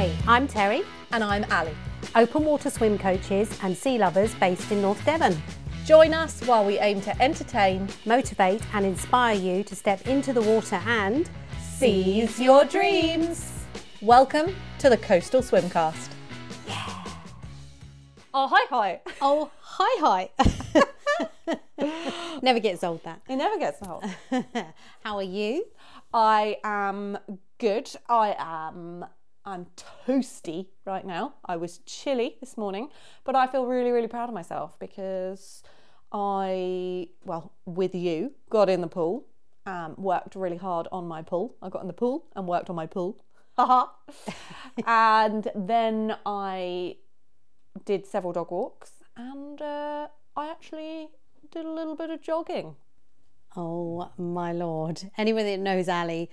Hi, 0.00 0.10
I'm 0.26 0.48
Terry, 0.48 0.80
And 1.12 1.22
I'm 1.22 1.44
Ali. 1.52 1.74
open 2.14 2.46
water 2.46 2.70
swim 2.70 2.96
coaches 2.96 3.50
and 3.62 3.76
sea 3.76 3.98
lovers 3.98 4.34
based 4.36 4.72
in 4.72 4.80
North 4.80 5.04
Devon. 5.04 5.36
Join 5.84 6.14
us 6.14 6.40
while 6.46 6.64
we 6.64 6.78
aim 6.78 7.02
to 7.02 7.22
entertain, 7.22 7.86
Motivate 8.06 8.62
and 8.72 8.86
inspire 8.86 9.34
you 9.34 9.62
to 9.62 9.76
step 9.76 10.08
into 10.08 10.32
the 10.32 10.40
water 10.40 10.80
and 10.86 11.28
seize 11.60 12.40
your 12.40 12.64
dreams. 12.64 13.52
Welcome 14.00 14.56
to 14.78 14.88
the 14.88 14.96
Coastal 14.96 15.42
Swimcast. 15.42 16.08
Yeah. 16.66 17.04
Oh, 18.32 18.48
hi, 18.50 18.64
hi. 18.70 19.00
oh, 19.20 19.50
hi, 19.60 20.30
hi. 21.36 21.58
Never 22.42 22.60
gets 22.60 22.82
old 22.82 23.04
that. 23.04 23.20
It 23.28 23.36
never 23.36 23.58
gets 23.58 23.86
old. 23.86 24.04
How 25.04 25.16
are 25.16 25.22
you? 25.22 25.66
I 26.14 26.56
am 26.64 27.18
good. 27.58 27.90
I 28.08 28.34
am. 28.38 29.04
I'm 29.50 29.66
toasty 30.06 30.66
right 30.84 31.04
now. 31.04 31.34
I 31.44 31.56
was 31.56 31.78
chilly 31.78 32.36
this 32.38 32.56
morning, 32.56 32.88
but 33.24 33.34
I 33.34 33.48
feel 33.48 33.66
really, 33.66 33.90
really 33.90 34.06
proud 34.06 34.28
of 34.28 34.34
myself 34.34 34.78
because 34.78 35.64
I, 36.12 37.08
well, 37.24 37.52
with 37.64 37.92
you, 37.92 38.32
got 38.48 38.70
in 38.70 38.80
the 38.80 38.86
pool, 38.86 39.26
um, 39.66 39.96
worked 39.98 40.36
really 40.36 40.56
hard 40.56 40.86
on 40.92 41.08
my 41.08 41.22
pool. 41.22 41.56
I 41.60 41.68
got 41.68 41.82
in 41.82 41.88
the 41.88 41.92
pool 41.92 42.26
and 42.36 42.46
worked 42.46 42.70
on 42.70 42.76
my 42.76 42.86
pool. 42.86 43.24
And 44.86 45.50
then 45.54 46.16
I 46.24 46.96
did 47.84 48.06
several 48.06 48.32
dog 48.32 48.52
walks 48.52 48.92
and 49.16 49.60
uh, 49.60 50.06
I 50.36 50.48
actually 50.48 51.08
did 51.50 51.66
a 51.66 51.70
little 51.70 51.96
bit 51.96 52.10
of 52.10 52.22
jogging. 52.22 52.76
Oh 53.56 54.10
my 54.16 54.52
lord. 54.52 55.10
Anyone 55.18 55.44
that 55.44 55.58
knows 55.58 55.88
Ali, 55.88 56.30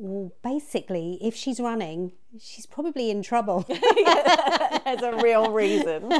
well, 0.00 0.32
basically, 0.42 1.18
if 1.20 1.34
she's 1.34 1.58
running, 1.60 2.12
she's 2.40 2.66
probably 2.66 3.10
in 3.10 3.22
trouble. 3.22 3.64
There's 3.68 5.02
a 5.02 5.18
real 5.22 5.50
reason. 5.52 6.10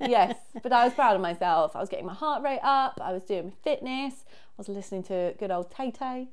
yes, 0.00 0.36
but 0.62 0.72
I 0.72 0.84
was 0.84 0.94
proud 0.94 1.16
of 1.16 1.22
myself. 1.22 1.74
I 1.74 1.80
was 1.80 1.88
getting 1.88 2.06
my 2.06 2.14
heart 2.14 2.42
rate 2.42 2.60
up. 2.62 3.00
I 3.02 3.12
was 3.12 3.24
doing 3.24 3.46
my 3.46 3.52
fitness. 3.62 4.24
I 4.26 4.54
was 4.58 4.68
listening 4.68 5.02
to 5.04 5.34
good 5.38 5.50
old 5.50 5.70
Tay 5.70 5.90
Tay, 5.90 6.28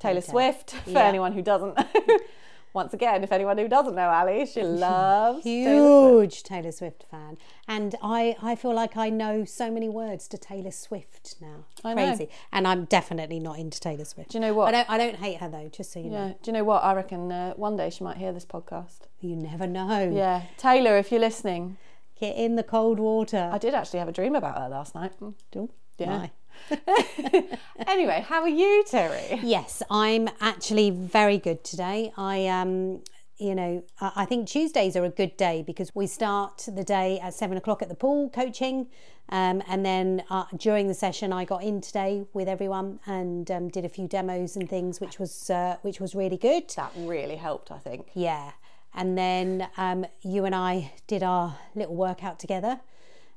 Taylor. 0.00 0.20
Swift. 0.20 0.72
For 0.72 0.90
Yeah. 0.90 1.04
anyone 1.06 1.32
who 1.32 1.42
doesn't, 1.42 1.78
once 2.74 2.92
again, 2.92 3.24
if 3.24 3.32
anyone 3.32 3.56
who 3.56 3.68
doesn't 3.68 3.94
know 3.94 4.10
Ali, 4.10 4.44
she 4.44 4.62
loves 4.62 5.42
Taylor 5.44 6.18
Swift. 6.18 6.34
Huge 6.34 6.42
Taylor 6.42 6.72
Swift 6.72 7.04
fan. 7.10 7.38
And 7.66 7.94
I, 8.02 8.36
I 8.42 8.54
feel 8.56 8.74
like 8.74 8.96
I 8.96 9.08
know 9.08 9.44
so 9.44 9.70
many 9.70 9.88
words 9.88 10.28
to 10.28 10.36
Taylor 10.38 10.72
Swift 10.72 11.36
now. 11.40 11.64
I 11.82 11.94
know. 11.94 12.08
Crazy. 12.08 12.28
And 12.52 12.68
I'm 12.68 12.84
definitely 12.84 13.40
not 13.40 13.58
into 13.58 13.80
Taylor 13.80 14.04
Swift. 14.04 14.30
Do 14.32 14.38
you 14.38 14.42
know 14.42 14.52
what? 14.52 14.68
I 14.68 14.72
don't 14.72 14.90
I 14.90 14.98
don't 14.98 15.16
hate 15.16 15.38
her 15.38 15.48
though, 15.48 15.70
just 15.72 15.92
so 15.92 16.00
you 16.00 16.10
know. 16.10 16.26
Yeah. 16.26 16.32
Do 16.42 16.50
you 16.50 16.52
know 16.52 16.64
what? 16.64 16.84
I 16.84 16.92
reckon 16.94 17.32
uh, 17.32 17.54
one 17.54 17.76
day 17.76 17.88
she 17.88 18.04
might 18.04 18.18
hear 18.18 18.32
this 18.32 18.44
podcast. 18.44 18.98
You 19.20 19.36
never 19.36 19.66
know. 19.66 20.10
Yeah, 20.12 20.42
Taylor, 20.58 20.98
if 20.98 21.10
you're 21.10 21.20
listening, 21.20 21.78
Get 22.20 22.36
in 22.36 22.54
the 22.54 22.62
cold 22.62 23.00
water. 23.00 23.50
I 23.52 23.58
did 23.58 23.74
actually 23.74 23.98
have 23.98 24.08
a 24.08 24.12
dream 24.12 24.34
about 24.36 24.56
her 24.58 24.68
last 24.68 24.94
night. 24.94 25.12
Do. 25.50 25.70
Yeah. 25.98 26.18
My. 26.18 26.30
Anyway, 27.86 28.24
how 28.26 28.40
are 28.42 28.48
you, 28.48 28.84
Terry? 28.88 29.40
Yes, 29.42 29.82
I'm 29.90 30.28
actually 30.40 30.90
very 30.90 31.38
good 31.38 31.64
today. 31.64 32.12
I 32.16 32.46
um 32.46 33.02
you 33.36 33.54
know, 33.54 33.82
I 34.00 34.24
think 34.26 34.48
Tuesdays 34.48 34.96
are 34.96 35.04
a 35.04 35.10
good 35.10 35.36
day 35.36 35.64
because 35.66 35.92
we 35.92 36.06
start 36.06 36.68
the 36.72 36.84
day 36.84 37.18
at 37.18 37.34
seven 37.34 37.56
o'clock 37.56 37.82
at 37.82 37.88
the 37.88 37.94
pool 37.94 38.30
coaching, 38.30 38.86
um, 39.30 39.60
and 39.68 39.84
then 39.84 40.22
uh, 40.30 40.44
during 40.56 40.86
the 40.86 40.94
session 40.94 41.32
I 41.32 41.44
got 41.44 41.64
in 41.64 41.80
today 41.80 42.24
with 42.32 42.48
everyone 42.48 43.00
and 43.06 43.50
um, 43.50 43.68
did 43.68 43.84
a 43.84 43.88
few 43.88 44.06
demos 44.06 44.54
and 44.54 44.70
things, 44.70 45.00
which 45.00 45.18
was 45.18 45.50
uh, 45.50 45.78
which 45.82 46.00
was 46.00 46.14
really 46.14 46.36
good. 46.36 46.70
That 46.76 46.92
really 46.96 47.36
helped, 47.36 47.72
I 47.72 47.78
think. 47.78 48.10
Yeah, 48.14 48.52
and 48.94 49.18
then 49.18 49.68
um, 49.76 50.06
you 50.22 50.44
and 50.44 50.54
I 50.54 50.92
did 51.08 51.24
our 51.24 51.56
little 51.74 51.96
workout 51.96 52.38
together. 52.38 52.80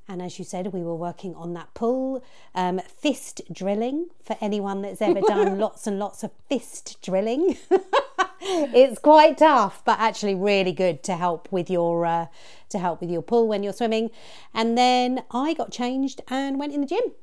And 0.07 0.21
as 0.21 0.39
you 0.39 0.45
said, 0.45 0.73
we 0.73 0.81
were 0.81 0.95
working 0.95 1.35
on 1.35 1.53
that 1.53 1.73
pull, 1.73 2.23
um, 2.55 2.79
fist 2.79 3.41
drilling 3.51 4.07
for 4.23 4.37
anyone 4.39 4.81
that's 4.81 5.01
ever 5.01 5.19
done 5.21 5.59
lots 5.59 5.85
and 5.85 5.99
lots 5.99 6.23
of 6.23 6.31
fist 6.47 7.01
drilling. 7.01 7.57
it's 8.41 8.99
quite 8.99 9.37
tough, 9.37 9.83
but 9.83 9.99
actually 9.99 10.35
really 10.35 10.71
good 10.71 11.03
to 11.03 11.15
help 11.15 11.51
with 11.51 11.69
your 11.69 12.05
uh, 12.05 12.27
to 12.69 12.79
help 12.79 13.01
with 13.01 13.09
your 13.09 13.21
pull 13.21 13.47
when 13.47 13.63
you're 13.63 13.73
swimming. 13.73 14.09
And 14.53 14.77
then 14.77 15.23
I 15.31 15.53
got 15.53 15.71
changed 15.71 16.21
and 16.29 16.59
went 16.59 16.73
in 16.73 16.81
the 16.81 16.87
gym. 16.87 17.13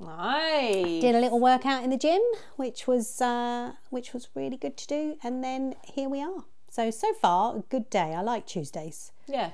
Nice. 0.00 1.00
Did 1.00 1.14
a 1.14 1.20
little 1.20 1.40
workout 1.40 1.82
in 1.82 1.90
the 1.90 1.96
gym, 1.96 2.20
which 2.56 2.86
was 2.86 3.20
uh, 3.20 3.72
which 3.90 4.12
was 4.12 4.28
really 4.34 4.56
good 4.56 4.76
to 4.76 4.86
do. 4.86 5.16
And 5.22 5.42
then 5.44 5.74
here 5.84 6.08
we 6.08 6.22
are. 6.22 6.44
So 6.68 6.90
so 6.90 7.14
far, 7.14 7.56
a 7.56 7.60
good 7.60 7.90
day. 7.90 8.14
I 8.14 8.22
like 8.22 8.46
Tuesdays. 8.46 9.12
Yeah. 9.26 9.50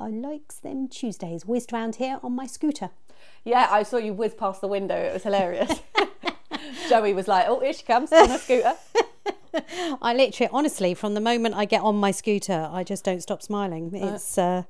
I 0.00 0.08
likes 0.08 0.56
them 0.56 0.88
Tuesdays. 0.88 1.44
Whizzed 1.44 1.72
round 1.72 1.96
here 1.96 2.18
on 2.22 2.32
my 2.32 2.46
scooter. 2.46 2.90
Yeah, 3.44 3.68
I 3.70 3.82
saw 3.82 3.98
you 3.98 4.14
whiz 4.14 4.34
past 4.34 4.62
the 4.62 4.68
window. 4.68 4.96
It 4.96 5.12
was 5.12 5.22
hilarious. 5.22 5.80
Joey 6.88 7.12
was 7.12 7.28
like, 7.28 7.46
"Oh, 7.48 7.60
here 7.60 7.72
she 7.72 7.82
comes 7.84 8.10
on 8.12 8.30
a 8.30 8.38
scooter." 8.38 8.74
I 10.02 10.14
literally, 10.14 10.48
honestly, 10.52 10.94
from 10.94 11.14
the 11.14 11.20
moment 11.20 11.54
I 11.54 11.64
get 11.64 11.82
on 11.82 11.96
my 11.96 12.12
scooter, 12.12 12.68
I 12.72 12.82
just 12.82 13.04
don't 13.04 13.22
stop 13.22 13.42
smiling. 13.42 13.90
It's 13.94 14.38
uh, 14.38 14.62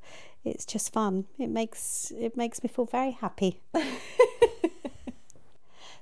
it's 0.44 0.64
just 0.64 0.92
fun. 0.92 1.26
It 1.38 1.48
makes 1.48 2.12
it 2.18 2.36
makes 2.36 2.62
me 2.62 2.68
feel 2.68 2.86
very 2.86 3.12
happy. 3.12 3.60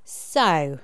so 0.05 0.79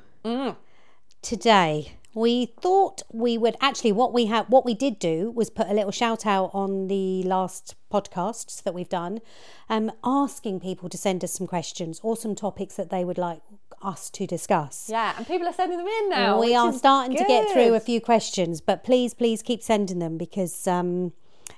today 1.22 1.92
we 2.14 2.46
thought 2.60 3.02
we 3.12 3.36
would 3.36 3.56
actually 3.60 3.92
what 3.92 4.12
we 4.12 4.26
have 4.26 4.46
what 4.48 4.64
we 4.64 4.74
did 4.74 4.98
do 4.98 5.30
was 5.32 5.50
put 5.50 5.66
a 5.68 5.74
little 5.74 5.90
shout 5.90 6.24
out 6.24 6.50
on 6.52 6.86
the 6.88 7.22
last 7.24 7.74
podcasts 7.92 8.62
that 8.62 8.72
we've 8.74 8.88
done 8.88 9.20
um 9.68 9.90
asking 10.04 10.60
people 10.60 10.88
to 10.88 10.96
send 10.96 11.22
us 11.24 11.32
some 11.32 11.46
questions 11.46 12.00
or 12.02 12.16
some 12.16 12.34
topics 12.34 12.74
that 12.76 12.90
they 12.90 13.04
would 13.04 13.18
like 13.18 13.40
us 13.82 14.08
to 14.10 14.26
discuss 14.26 14.88
Yeah, 14.88 15.14
and 15.16 15.26
people 15.26 15.46
are 15.46 15.52
sending 15.52 15.76
them 15.78 15.86
in 15.86 16.08
now. 16.08 16.40
we 16.40 16.54
are 16.54 16.72
starting 16.72 17.16
to 17.16 17.24
get 17.24 17.50
through 17.52 17.74
a 17.74 17.80
few 17.80 18.00
questions, 18.00 18.60
but 18.62 18.82
please, 18.82 19.12
please 19.12 19.42
keep 19.42 19.62
sending 19.62 19.98
them 19.98 20.16
because, 20.16 20.66
um, 20.66 21.12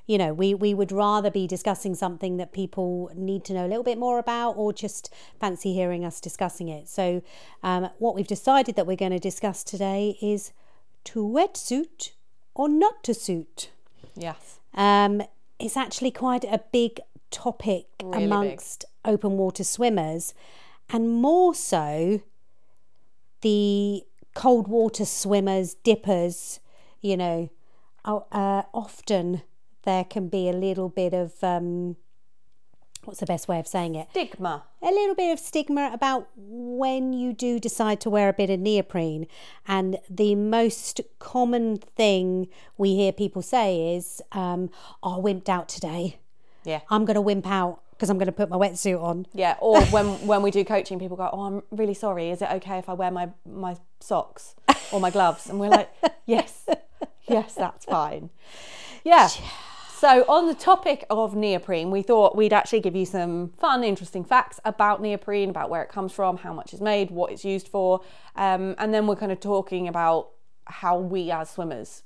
you 0.07 0.19
know, 0.19 0.33
we, 0.33 0.55
we 0.55 0.73
would 0.73 0.93
rather 0.93 1.31
be 1.31 1.47
discussing 1.47 1.95
something 1.95 2.37
that 2.37 2.53
people 2.53 3.11
need 3.15 3.45
to 3.45 3.53
know 3.53 3.67
a 3.67 3.69
little 3.69 3.83
bit 3.83 3.99
more 3.99 4.19
about 4.19 4.53
or 4.53 4.73
just 4.73 5.13
fancy 5.41 5.75
hearing 5.75 6.05
us 6.05 6.21
discussing 6.21 6.69
it. 6.69 6.89
So, 6.89 7.23
um, 7.63 7.91
what 7.99 8.15
we've 8.15 8.27
decided 8.27 8.77
that 8.77 8.87
we're 8.87 8.97
going 8.97 9.13
to 9.13 9.19
discuss 9.19 9.65
today 9.65 10.17
is 10.23 10.53
to 11.05 11.27
wetsuit 11.27 12.13
or 12.55 12.69
not 12.69 13.03
to 13.05 13.15
suit. 13.15 13.71
Yes. 14.15 14.61
Um, 14.75 15.23
it's 15.59 15.77
actually 15.77 16.13
quite 16.13 16.45
a 16.45 16.61
big 16.73 17.01
topic 17.31 17.87
Really 18.03 18.19
big. 18.19 18.27
amongst 18.27 18.85
open 19.05 19.33
water 19.37 19.65
swimmers, 19.65 20.35
and 20.89 21.09
more 21.09 21.55
so 21.55 22.21
the 23.41 24.03
cold 24.35 24.69
water 24.69 25.05
swimmers, 25.05 25.75
dippers. 25.75 26.61
You 27.01 27.17
know, 27.17 27.51
uh, 28.05 28.21
uh, 28.33 28.63
often 28.73 29.43
there 29.87 30.05
can 30.05 30.29
be 30.29 30.51
a 30.51 30.53
little 30.53 30.91
bit 30.91 31.15
of 31.15 31.43
um, 31.43 31.97
what's 33.07 33.21
the 33.21 33.27
best 33.27 33.49
way 33.49 33.59
of 33.59 33.67
saying 33.67 33.95
it? 33.95 34.09
Stigma. 34.11 34.65
a 34.83 34.91
little 34.91 35.15
bit 35.15 35.33
of 35.33 35.39
stigma 35.39 35.91
about 35.93 36.29
when 36.37 37.13
you 37.13 37.33
do 37.33 37.59
decide 37.59 38.01
to 38.03 38.11
wear 38.11 38.29
a 38.29 38.33
bit 38.33 38.51
of 38.51 38.61
neoprene. 38.61 39.27
And 39.67 39.99
the 40.11 40.35
most 40.35 41.01
common 41.19 41.79
thing 41.79 42.49
we 42.77 42.95
hear 42.95 43.13
people 43.13 43.43
say 43.43 43.97
is, 43.97 44.21
um, 44.33 44.71
oh, 45.03 45.19
I 45.19 45.23
wimped 45.23 45.49
out 45.49 45.69
today. 45.69 46.19
Yeah. 46.65 46.81
I'm 46.91 47.05
going 47.05 47.15
to 47.15 47.21
wimp 47.21 47.47
out 47.47 47.81
because 47.93 48.11
I'm 48.11 48.19
going 48.19 48.27
to 48.27 48.33
put 48.33 48.51
my 48.51 48.57
wetsuit 48.57 49.01
on. 49.01 49.27
Yeah. 49.33 49.57
Or 49.61 49.81
when 49.87 50.27
when 50.27 50.43
we 50.43 50.51
do 50.51 50.65
coaching, 50.65 50.99
people 50.99 51.17
go, 51.17 51.31
"Oh, 51.33 51.43
I'm 51.43 51.63
really 51.71 51.95
sorry. 51.95 52.31
Is 52.31 52.43
it 52.43 52.51
okay 52.51 52.79
if 52.79 52.89
I 52.89 52.93
wear 52.93 53.11
my 53.11 53.31
my 53.49 53.77
socks 54.01 54.55
or 54.93 55.01
my 55.01 55.11
gloves?" 55.11 55.49
And 55.49 55.61
we're 55.61 55.71
like, 55.71 55.89
"Yes, 56.27 56.67
yes, 57.29 57.55
that's 57.55 57.85
fine." 57.85 58.31
Yeah. 59.05 59.29
So, 60.07 60.25
on 60.29 60.47
the 60.47 60.55
topic 60.55 61.05
of 61.11 61.35
neoprene, 61.35 61.91
we 61.91 62.01
thought 62.01 62.37
we'd 62.37 62.53
actually 62.53 62.79
give 62.79 62.95
you 62.95 63.05
some 63.05 63.49
fun, 63.59 63.83
interesting 63.83 64.23
facts 64.23 64.61
about 64.65 65.03
neoprene, 65.03 65.51
about 65.51 65.69
where 65.69 65.83
it 65.83 65.89
comes 65.89 66.13
from, 66.13 66.37
how 66.37 66.53
much 66.53 66.73
it's 66.73 66.81
made, 66.81 67.11
what 67.11 67.33
it's 67.33 67.45
used 67.45 67.67
for, 67.67 68.03
um, 68.37 68.77
and 68.79 68.95
then 68.95 69.09
we're 69.09 69.17
kind 69.17 69.33
of 69.33 69.41
talking 69.41 69.89
about 69.89 70.29
how 70.67 70.97
we 70.97 71.33
as 71.33 71.51
swimmers 71.51 72.05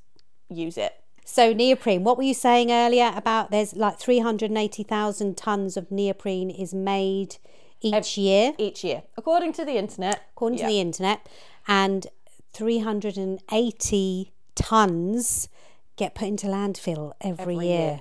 use 0.48 0.78
it. 0.78 0.94
So, 1.26 1.52
neoprene, 1.52 2.02
what 2.02 2.16
were 2.16 2.22
you 2.22 2.32
saying 2.32 2.72
earlier 2.72 3.12
about 3.14 3.50
there's 3.50 3.76
like 3.76 3.98
380,000 3.98 5.36
tons 5.36 5.76
of 5.76 5.90
neoprene 5.90 6.48
is 6.48 6.72
made 6.72 7.36
each 7.82 8.16
year, 8.16 8.54
each 8.56 8.82
year, 8.82 9.02
according 9.18 9.52
to 9.52 9.64
the 9.66 9.76
internet. 9.76 10.22
according 10.32 10.58
yeah. 10.58 10.68
to 10.68 10.72
the 10.72 10.80
internet, 10.80 11.28
and 11.68 12.06
380 12.54 14.32
tons 14.54 15.48
get 16.00 16.14
put 16.14 16.26
into 16.28 16.46
landfill 16.46 17.12
every, 17.20 17.54
Every 17.54 17.66
year. 17.68 17.78
year. 17.78 18.00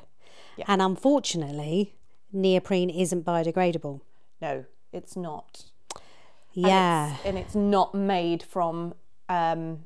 Yeah. 0.58 0.66
And 0.70 0.82
unfortunately, 0.82 1.94
neoprene 2.32 2.90
isn't 2.90 3.26
biodegradable. 3.26 4.00
No, 4.42 4.66
it's 4.94 5.16
not. 5.18 5.66
And 6.56 6.66
Yeah. 6.68 7.08
it's- 7.08 7.26
and 7.26 7.38
it's 7.38 7.56
not 7.56 7.94
made 7.94 8.42
from 8.42 8.94
um, 9.28 9.84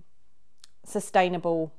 sustainable 0.85 1.71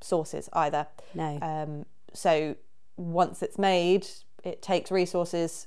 sources 0.00 0.48
either. 0.52 0.86
No. 1.14 1.38
Um, 1.42 1.86
so 2.12 2.54
once 2.96 3.42
it's 3.42 3.58
made, 3.58 4.06
it 4.44 4.62
takes 4.62 4.90
resources 4.90 5.66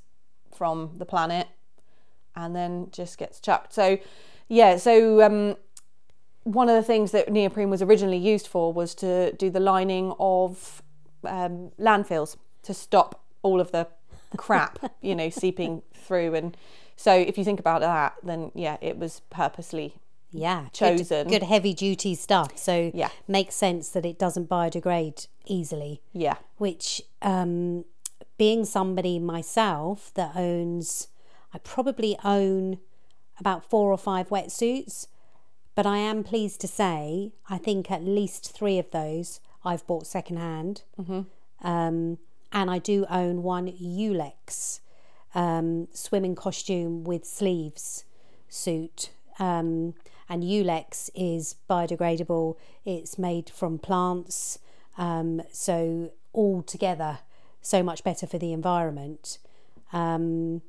from 0.56 0.91
the 0.97 1.06
planet 1.06 1.47
and 2.35 2.56
then 2.56 2.88
just 2.91 3.17
gets 3.17 3.39
chucked. 3.41 3.74
So, 3.74 3.97
yeah, 4.47 4.77
so 4.77 5.21
um, 5.21 5.57
one 6.43 6.69
of 6.69 6.75
the 6.75 6.83
things 6.83 7.11
that 7.11 7.31
neoprene 7.31 7.69
was 7.69 7.81
originally 7.81 8.17
used 8.17 8.47
for 8.47 8.73
was 8.73 8.95
to 8.95 9.31
do 9.33 9.49
the 9.49 9.59
lining 9.59 10.13
of 10.19 10.81
um, 11.23 11.71
landfills 11.79 12.35
to 12.63 12.73
stop 12.73 13.23
all 13.43 13.59
of 13.59 13.71
the 13.71 13.88
crap, 14.38 14.79
you 15.01 15.13
know, 15.15 15.29
seeping 15.29 15.81
through. 15.93 16.33
And 16.35 16.57
so, 16.95 17.13
if 17.13 17.38
you 17.38 17.43
think 17.43 17.59
about 17.59 17.81
that, 17.81 18.15
then 18.23 18.51
yeah, 18.55 18.77
it 18.81 18.97
was 18.97 19.21
purposely 19.29 19.95
Yeah, 20.31 20.63
good- 20.63 20.73
chosen. 20.73 21.27
Good, 21.27 21.43
heavy 21.43 21.73
duty 21.73 22.15
stuff. 22.15 22.57
So 22.57 22.91
Yeah. 22.93 23.09
makes 23.27 23.55
sense 23.55 23.89
that 23.89 24.05
it 24.05 24.17
doesn't 24.17 24.49
biodegrade 24.49 25.27
easily. 25.45 26.01
yeah, 26.13 26.35
Which, 26.57 27.01
um, 27.21 27.85
being 28.38 28.65
somebody 28.65 29.19
myself 29.19 30.11
that 30.15 30.31
owns, 30.35 31.07
I 31.53 31.59
probably 31.59 32.17
own 32.23 32.79
about 33.39 33.63
four 33.69 33.91
or 33.91 33.97
five 33.97 34.29
wetsuits, 34.29 35.07
but 35.75 35.85
I 35.85 35.97
am 35.97 36.23
pleased 36.23 36.62
to 36.62 36.68
say 36.68 37.31
I 37.50 37.57
think 37.57 37.89
at 37.91 38.03
least 38.03 38.51
three 38.51 38.77
of 38.79 38.91
those 38.91 39.39
I've 39.63 39.85
bought 39.88 40.07
secondhand. 40.07 40.83
Um, 41.62 42.18
and 42.51 42.69
I 42.69 42.79
do 42.79 43.06
own 43.09 43.44
one 43.44 43.68
Yulex 43.71 44.79
um, 45.33 45.88
swimming 45.94 46.35
costume 46.35 47.03
with 47.03 47.25
sleeves 47.25 48.03
suit. 48.50 49.12
Um, 49.39 49.94
and 50.27 50.44
Yulex 50.44 51.09
is 51.15 51.56
biodegradable. 51.69 52.56
It's 52.85 53.17
made 53.17 53.50
from 53.50 53.79
plants, 53.79 54.59
um, 54.97 55.41
so 55.51 56.12
all 56.33 56.62
together, 56.62 57.19
so 57.62 57.83
much 57.83 58.03
better 58.03 58.25
for 58.27 58.38
the 58.38 58.53
environment. 58.53 59.38
Um, 59.94 60.62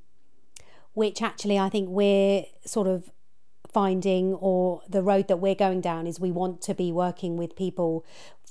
which 0.94 1.22
actually 1.22 1.58
I 1.58 1.69
think 1.69 1.88
we're 1.88 2.44
sort 2.64 2.87
of 2.87 3.10
finding, 3.72 4.34
or 4.34 4.82
the 4.88 5.02
road 5.02 5.28
that 5.28 5.38
we're 5.38 5.54
going 5.54 5.80
down 5.80 6.06
is 6.06 6.20
we 6.20 6.30
want 6.30 6.60
to 6.62 6.74
be 6.74 6.92
working 6.92 7.36
with 7.36 7.56
people. 7.56 8.04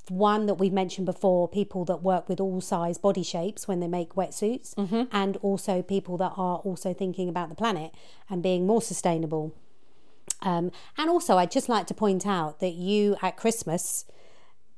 One 0.08 0.46
that 0.46 0.54
we've 0.54 0.72
mentioned 0.72 1.06
before, 1.06 1.48
people 1.48 1.84
that 1.84 2.02
work 2.02 2.28
with 2.28 2.40
all 2.40 2.60
size 2.60 2.98
body 2.98 3.22
shapes 3.22 3.68
when 3.68 3.78
they 3.80 3.88
make 3.88 4.14
wetsuits, 4.14 4.74
and 5.12 5.36
also 5.38 5.80
people 5.80 6.16
that 6.18 6.32
are 6.36 6.56
also 6.58 6.92
thinking 6.92 7.28
about 7.28 7.48
the 7.50 7.54
planet 7.54 7.94
and 8.28 8.42
being 8.42 8.66
more 8.66 8.82
sustainable. 8.82 9.54
Um, 10.42 10.72
and 10.98 11.08
also, 11.08 11.36
I'd 11.38 11.52
just 11.52 11.68
like 11.68 11.86
to 11.86 11.94
point 11.94 12.26
out 12.26 12.58
that 12.58 12.74
you 12.74 13.16
at 13.22 13.36
Christmas 13.36 14.04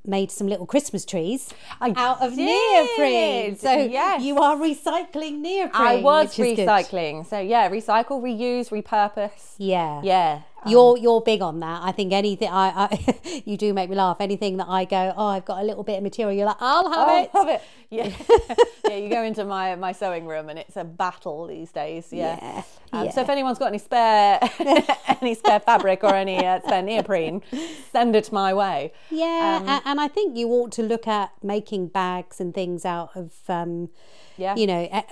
made 0.07 0.31
some 0.31 0.47
little 0.47 0.67
Christmas 0.67 1.05
trees 1.05 1.53
out 1.81 2.21
of 2.21 2.37
did, 2.37 2.47
neoprene. 2.47 3.57
So 3.57 3.73
yes. 3.73 4.23
you 4.23 4.39
are 4.39 4.57
recycling 4.57 5.39
neoprene. 5.39 5.71
I 5.75 5.97
was 5.97 6.37
which 6.37 6.47
is 6.47 6.57
good. 6.57 6.69
recycling. 6.69 7.27
So 7.27 7.39
yeah, 7.41 7.69
recycle, 7.71 8.23
reuse, 8.23 8.69
repurpose. 8.71 9.55
Yeah. 9.59 10.03
Yeah. 10.03 10.43
You're 10.67 10.97
you're 10.99 11.21
big 11.21 11.43
on 11.43 11.61
that. 11.61 11.83
I 11.85 11.93
think 11.93 12.13
anything 12.13 12.49
I, 12.49 12.89
I 12.91 13.43
you 13.45 13.57
do 13.57 13.73
make 13.75 13.91
me 13.91 13.97
laugh. 13.97 14.17
Anything 14.21 14.57
that 14.59 14.69
I 14.69 14.85
go, 14.85 15.13
oh, 15.17 15.27
I've 15.27 15.45
got 15.45 15.61
a 15.63 15.65
little 15.65 15.83
bit 15.85 15.97
of 15.99 16.03
material. 16.03 16.37
You're 16.37 16.47
like, 16.47 16.57
I'll 16.61 16.91
have 16.91 17.09
Oh, 17.09 17.23
it. 17.23 17.35
love 17.35 17.49
it. 17.49 17.63
Yeah. 17.91 18.11
yeah, 18.89 18.97
you 18.97 19.09
go 19.09 19.23
into 19.23 19.45
my, 19.45 19.75
my 19.77 19.93
sewing 19.93 20.27
room 20.27 20.49
and 20.49 20.59
it's 20.59 20.77
a 20.77 20.85
battle 20.85 21.47
these 21.47 21.71
days. 21.71 22.09
Yeah. 22.13 22.39
Yeah, 22.43 22.63
Um, 22.93 23.05
yeah. 23.07 23.11
So 23.13 23.21
if 23.23 23.29
anyone's 23.29 23.59
got 23.59 23.67
any 23.69 23.79
spare 23.79 24.39
any 25.21 25.35
spare 25.35 25.61
fabric 25.61 26.03
or 26.05 26.15
any 26.15 26.45
uh, 26.45 26.61
spare 26.61 26.83
neoprene, 26.83 27.43
send 27.93 28.17
it 28.17 28.33
my 28.33 28.53
way. 28.55 28.93
Yeah, 29.11 29.61
Um, 29.63 29.81
and 29.85 30.01
I 30.01 30.09
think 30.09 30.37
you 30.37 30.49
ought 30.49 30.73
to 30.73 30.83
look 30.83 31.07
at 31.07 31.31
making 31.43 31.89
bags 31.89 32.41
and 32.41 32.53
things 32.55 32.85
out 32.85 33.11
of, 33.15 33.33
um, 33.49 33.91
Yeah. 34.37 34.57
you 34.57 34.67
know, 34.67 34.89
eh, 34.91 35.03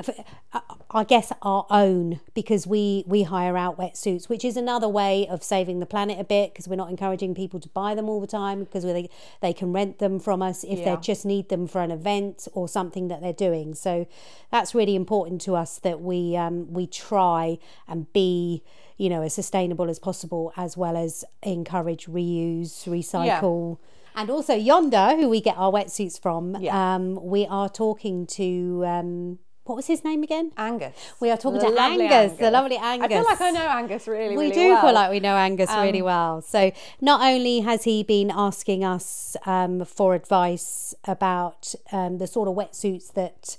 uh, 0.53 0.61
I 0.91 1.05
guess 1.05 1.33
our 1.43 1.67
own 1.71 2.21
because 2.35 2.67
we 2.67 3.05
we 3.07 3.23
hire 3.23 3.57
out 3.57 3.79
wetsuits, 3.79 4.29
which 4.29 4.45
is 4.45 4.57
another 4.57 4.89
way 4.89 5.27
of 5.29 5.42
saving 5.43 5.81
the 5.81 5.87
planet 5.87 6.19
a 6.19 6.25
bit 6.25 6.53
because 6.53 6.69
we're 6.69 6.77
not 6.77 6.91
encouraging 6.91 7.35
people 7.35 7.61
to 7.61 7.69
buy 7.71 7.95
them 7.95 8.09
all 8.09 8.21
the 8.21 8.27
time 8.27 8.61
because 8.61 8.83
they 8.85 9.09
they 9.41 9.53
can 9.53 9.73
rent 9.73 9.99
them 9.99 10.19
from 10.19 10.43
us 10.43 10.65
if 10.65 10.79
Yeah. 10.79 10.95
they 10.97 11.01
just 11.01 11.25
need 11.27 11.49
them 11.49 11.67
for 11.67 11.81
an 11.83 11.91
event 11.91 12.49
or 12.55 12.69
something 12.69 13.09
that 13.09 13.21
they're 13.23 13.33
doing. 13.33 13.75
So 13.75 14.07
that's 14.51 14.75
really 14.75 14.95
important 14.95 15.41
to 15.43 15.57
us 15.57 15.79
that 15.81 16.01
we 16.01 16.37
um, 16.37 16.73
we 16.73 16.87
try 16.87 17.59
and 17.89 18.13
be 18.13 18.63
you 18.97 19.09
know 19.09 19.23
as 19.23 19.35
sustainable 19.35 19.89
as 19.91 19.99
possible 19.99 20.53
as 20.57 20.77
well 20.77 20.97
as 20.97 21.25
encourage 21.43 22.07
reuse, 22.07 22.87
recycle. 22.89 23.79
And 24.15 24.29
also 24.29 24.55
Yonda, 24.59 25.19
who 25.19 25.29
we 25.31 25.41
get 25.41 25.57
our 25.57 25.73
wetsuits 25.73 26.21
from, 26.21 26.57
Yeah. 26.61 26.95
um, 26.97 27.19
we 27.23 27.47
are 27.47 27.69
talking 27.71 28.27
to 28.27 28.85
um, 28.87 29.39
what 29.65 29.77
was 29.77 29.87
his 29.87 30.05
name 30.05 30.23
again? 30.23 30.53
Angus. 30.57 30.95
We 31.21 31.31
are 31.31 31.37
talking 31.37 31.61
to 31.61 31.69
lovely 31.69 32.07
Angus, 32.07 32.39
the 32.39 32.51
lovely 32.51 32.77
Angus. 32.77 33.07
I 33.07 33.09
feel 33.09 33.25
like 33.25 33.41
I 33.41 33.51
know 33.51 33.69
Angus 33.69 34.09
really, 34.09 34.37
we 34.37 34.45
really 34.51 34.55
do 34.55 34.69
well. 34.69 34.77
Um, 34.79 34.87
feel 34.87 34.95
like 34.95 35.11
we 35.11 35.21
know 35.21 35.37
Angus 35.37 35.71
really 35.71 36.03
well. 36.03 36.43
So 36.43 36.73
not 37.01 37.21
only 37.23 37.61
has 37.61 37.85
he 37.85 38.03
been 38.03 38.31
asking 38.35 38.85
us 38.85 39.37
um, 39.47 39.85
for 39.85 40.15
advice 40.15 40.95
about 41.05 41.75
um, 41.93 42.19
the 42.19 42.27
sort 42.27 42.49
of 42.49 42.55
wetsuits 42.55 43.13
that 43.15 43.57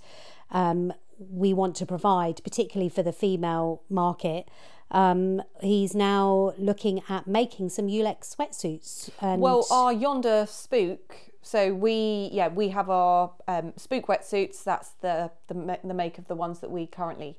um, 0.51 0.93
we 1.17 1.53
want 1.53 1.75
to 1.77 1.85
provide, 1.85 2.43
particularly 2.43 2.89
for 2.89 3.03
the 3.03 3.13
female 3.13 3.81
market. 3.89 4.49
Um, 4.91 5.41
he's 5.61 5.95
now 5.95 6.53
looking 6.57 7.01
at 7.09 7.25
making 7.27 7.69
some 7.69 7.87
Yulex 7.87 8.35
sweatsuits. 8.35 9.09
And 9.21 9.41
Well, 9.41 9.65
our 9.71 9.93
Yonda 9.93 10.47
Spook. 10.47 11.32
So 11.43 11.73
we, 11.73 12.29
yeah, 12.31 12.47
we 12.47 12.69
have 12.69 12.89
our 12.89 13.31
um, 13.47 13.73
Spook 13.77 14.07
wetsuits. 14.07 14.63
That's 14.63 14.91
the, 15.01 15.29
the 15.47 15.79
the 15.83 15.93
make 15.93 16.17
of 16.17 16.27
the 16.27 16.35
ones 16.35 16.59
that 16.61 16.71
we 16.71 16.87
currently 16.87 17.37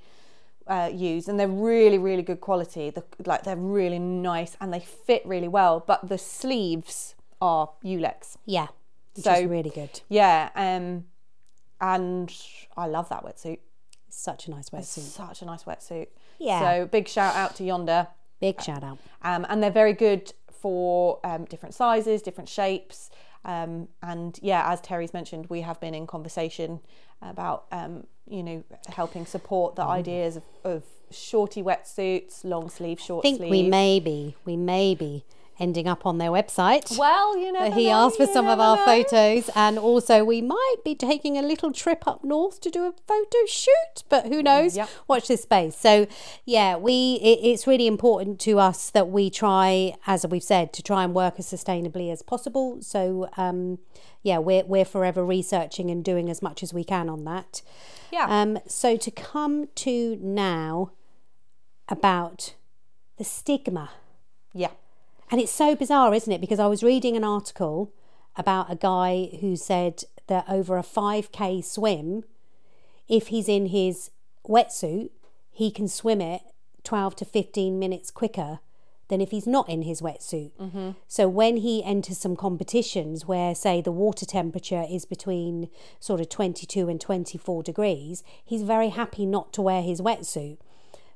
uh, 0.66 0.90
use, 0.92 1.26
and 1.28 1.40
they're 1.40 1.48
really, 1.48 1.98
really 1.98 2.22
good 2.22 2.40
quality. 2.40 2.90
The, 2.90 3.02
like 3.26 3.44
they're 3.44 3.56
really 3.56 3.98
nice 3.98 4.56
and 4.60 4.72
they 4.72 4.80
fit 4.80 5.22
really 5.26 5.48
well. 5.48 5.82
But 5.86 6.08
the 6.08 6.18
sleeves 6.18 7.14
are 7.40 7.70
Yulex. 7.84 8.36
yeah, 8.46 8.68
which 9.16 9.24
So- 9.24 9.32
is 9.32 9.46
really 9.46 9.70
good. 9.70 10.00
Yeah, 10.08 10.50
um, 10.54 11.04
and 11.80 12.32
I 12.76 12.86
love 12.86 13.08
that 13.08 13.24
wetsuit. 13.24 13.58
Such 14.08 14.46
a 14.46 14.50
nice 14.50 14.70
wetsuit. 14.70 15.00
Such 15.00 15.42
a 15.42 15.44
nice 15.44 15.64
wetsuit. 15.64 16.06
Yeah. 16.38 16.60
So 16.60 16.86
big 16.86 17.08
shout 17.08 17.34
out 17.34 17.56
to 17.56 17.64
Yonda. 17.64 18.08
Big 18.40 18.60
shout 18.60 18.84
out. 18.84 18.98
um, 19.22 19.44
and 19.48 19.62
they're 19.62 19.70
very 19.70 19.92
good 19.92 20.32
for 20.50 21.18
um, 21.24 21.44
different 21.46 21.74
sizes, 21.74 22.22
different 22.22 22.48
shapes. 22.48 23.10
Um, 23.44 23.88
and 24.02 24.38
yeah, 24.42 24.70
as 24.72 24.80
Terry's 24.80 25.12
mentioned, 25.12 25.46
we 25.48 25.60
have 25.62 25.80
been 25.80 25.94
in 25.94 26.06
conversation 26.06 26.80
about 27.22 27.64
um, 27.72 28.06
you 28.28 28.42
know 28.42 28.64
helping 28.94 29.26
support 29.26 29.76
the 29.76 29.82
Mm. 29.82 29.88
ideas 29.90 30.36
of, 30.36 30.42
of 30.64 30.82
shorty 31.10 31.62
wetsuits, 31.62 32.44
long 32.44 32.68
sleeve, 32.70 32.98
short 33.00 33.24
I 33.24 33.28
think 33.28 33.38
sleeve. 33.38 33.50
we 33.50 33.62
may 33.68 34.00
be, 34.00 34.34
we 34.44 34.56
may 34.56 34.94
be 34.94 35.24
ending 35.58 35.86
up 35.86 36.04
on 36.04 36.18
their 36.18 36.30
website. 36.30 36.96
Well, 36.98 37.36
you 37.38 37.52
know, 37.52 37.70
he 37.70 37.88
asked 37.88 38.16
for 38.16 38.26
some 38.26 38.46
of 38.46 38.60
our 38.60 38.76
photos, 38.78 39.50
and 39.54 39.78
also 39.78 40.24
we 40.24 40.42
might 40.42 40.76
be 40.84 40.94
taking 40.94 41.38
a 41.38 41.42
little 41.42 41.72
trip 41.72 42.06
up 42.06 42.24
north 42.24 42.60
to 42.62 42.70
do 42.70 42.84
a 42.84 42.92
photo 43.06 43.38
shoot. 43.46 44.04
But 44.08 44.26
who 44.26 44.42
knows? 44.42 44.76
Yep. 44.76 44.88
Watch 45.08 45.28
this 45.28 45.42
space. 45.42 45.76
So, 45.76 46.06
yeah, 46.44 46.76
we 46.76 47.14
it, 47.22 47.40
it's 47.42 47.66
really 47.66 47.86
important 47.86 48.40
to 48.40 48.58
us 48.58 48.90
that 48.90 49.08
we 49.08 49.30
try, 49.30 49.94
as 50.06 50.26
we've 50.26 50.42
said, 50.42 50.72
to 50.74 50.82
try 50.82 51.04
and 51.04 51.14
work 51.14 51.34
as 51.38 51.46
sustainably 51.46 52.12
as 52.12 52.22
possible. 52.22 52.80
So, 52.82 53.28
um, 53.36 53.78
yeah, 54.22 54.38
we're 54.38 54.64
we're 54.64 54.84
forever 54.84 55.24
researching 55.24 55.90
and 55.90 56.04
doing 56.04 56.30
as 56.30 56.42
much 56.42 56.62
as 56.62 56.74
we 56.74 56.84
can 56.84 57.08
on 57.08 57.24
that. 57.24 57.62
Yeah. 58.12 58.26
Um, 58.28 58.58
so 58.66 58.96
to 58.96 59.10
come 59.10 59.68
to 59.74 60.16
now 60.20 60.92
about 61.88 62.54
the 63.16 63.24
stigma. 63.24 63.90
Yeah. 64.52 64.70
And 65.30 65.40
it's 65.40 65.52
so 65.52 65.74
bizarre, 65.74 66.14
isn't 66.14 66.32
it? 66.32 66.40
Because 66.40 66.60
I 66.60 66.66
was 66.66 66.82
reading 66.82 67.16
an 67.16 67.24
article 67.24 67.92
about 68.36 68.70
a 68.70 68.76
guy 68.76 69.30
who 69.40 69.56
said 69.56 70.04
that 70.26 70.44
over 70.48 70.76
a 70.76 70.82
5k 70.82 71.64
swim, 71.64 72.24
if 73.08 73.28
he's 73.28 73.48
in 73.48 73.66
his 73.66 74.10
wetsuit, 74.48 75.10
he 75.50 75.70
can 75.70 75.88
swim 75.88 76.20
it 76.20 76.42
12 76.82 77.16
to 77.16 77.24
15 77.24 77.78
minutes 77.78 78.10
quicker 78.10 78.60
than 79.08 79.20
if 79.20 79.30
he's 79.30 79.46
not 79.46 79.68
in 79.68 79.82
his 79.82 80.00
wetsuit. 80.00 80.52
Mm-hmm. 80.58 80.90
So 81.06 81.28
when 81.28 81.58
he 81.58 81.84
enters 81.84 82.18
some 82.18 82.36
competitions 82.36 83.26
where, 83.26 83.54
say, 83.54 83.80
the 83.80 83.92
water 83.92 84.24
temperature 84.24 84.84
is 84.90 85.04
between 85.04 85.68
sort 86.00 86.20
of 86.20 86.28
22 86.28 86.88
and 86.88 87.00
24 87.00 87.62
degrees, 87.62 88.24
he's 88.44 88.62
very 88.62 88.88
happy 88.88 89.26
not 89.26 89.52
to 89.54 89.62
wear 89.62 89.82
his 89.82 90.00
wetsuit. 90.00 90.58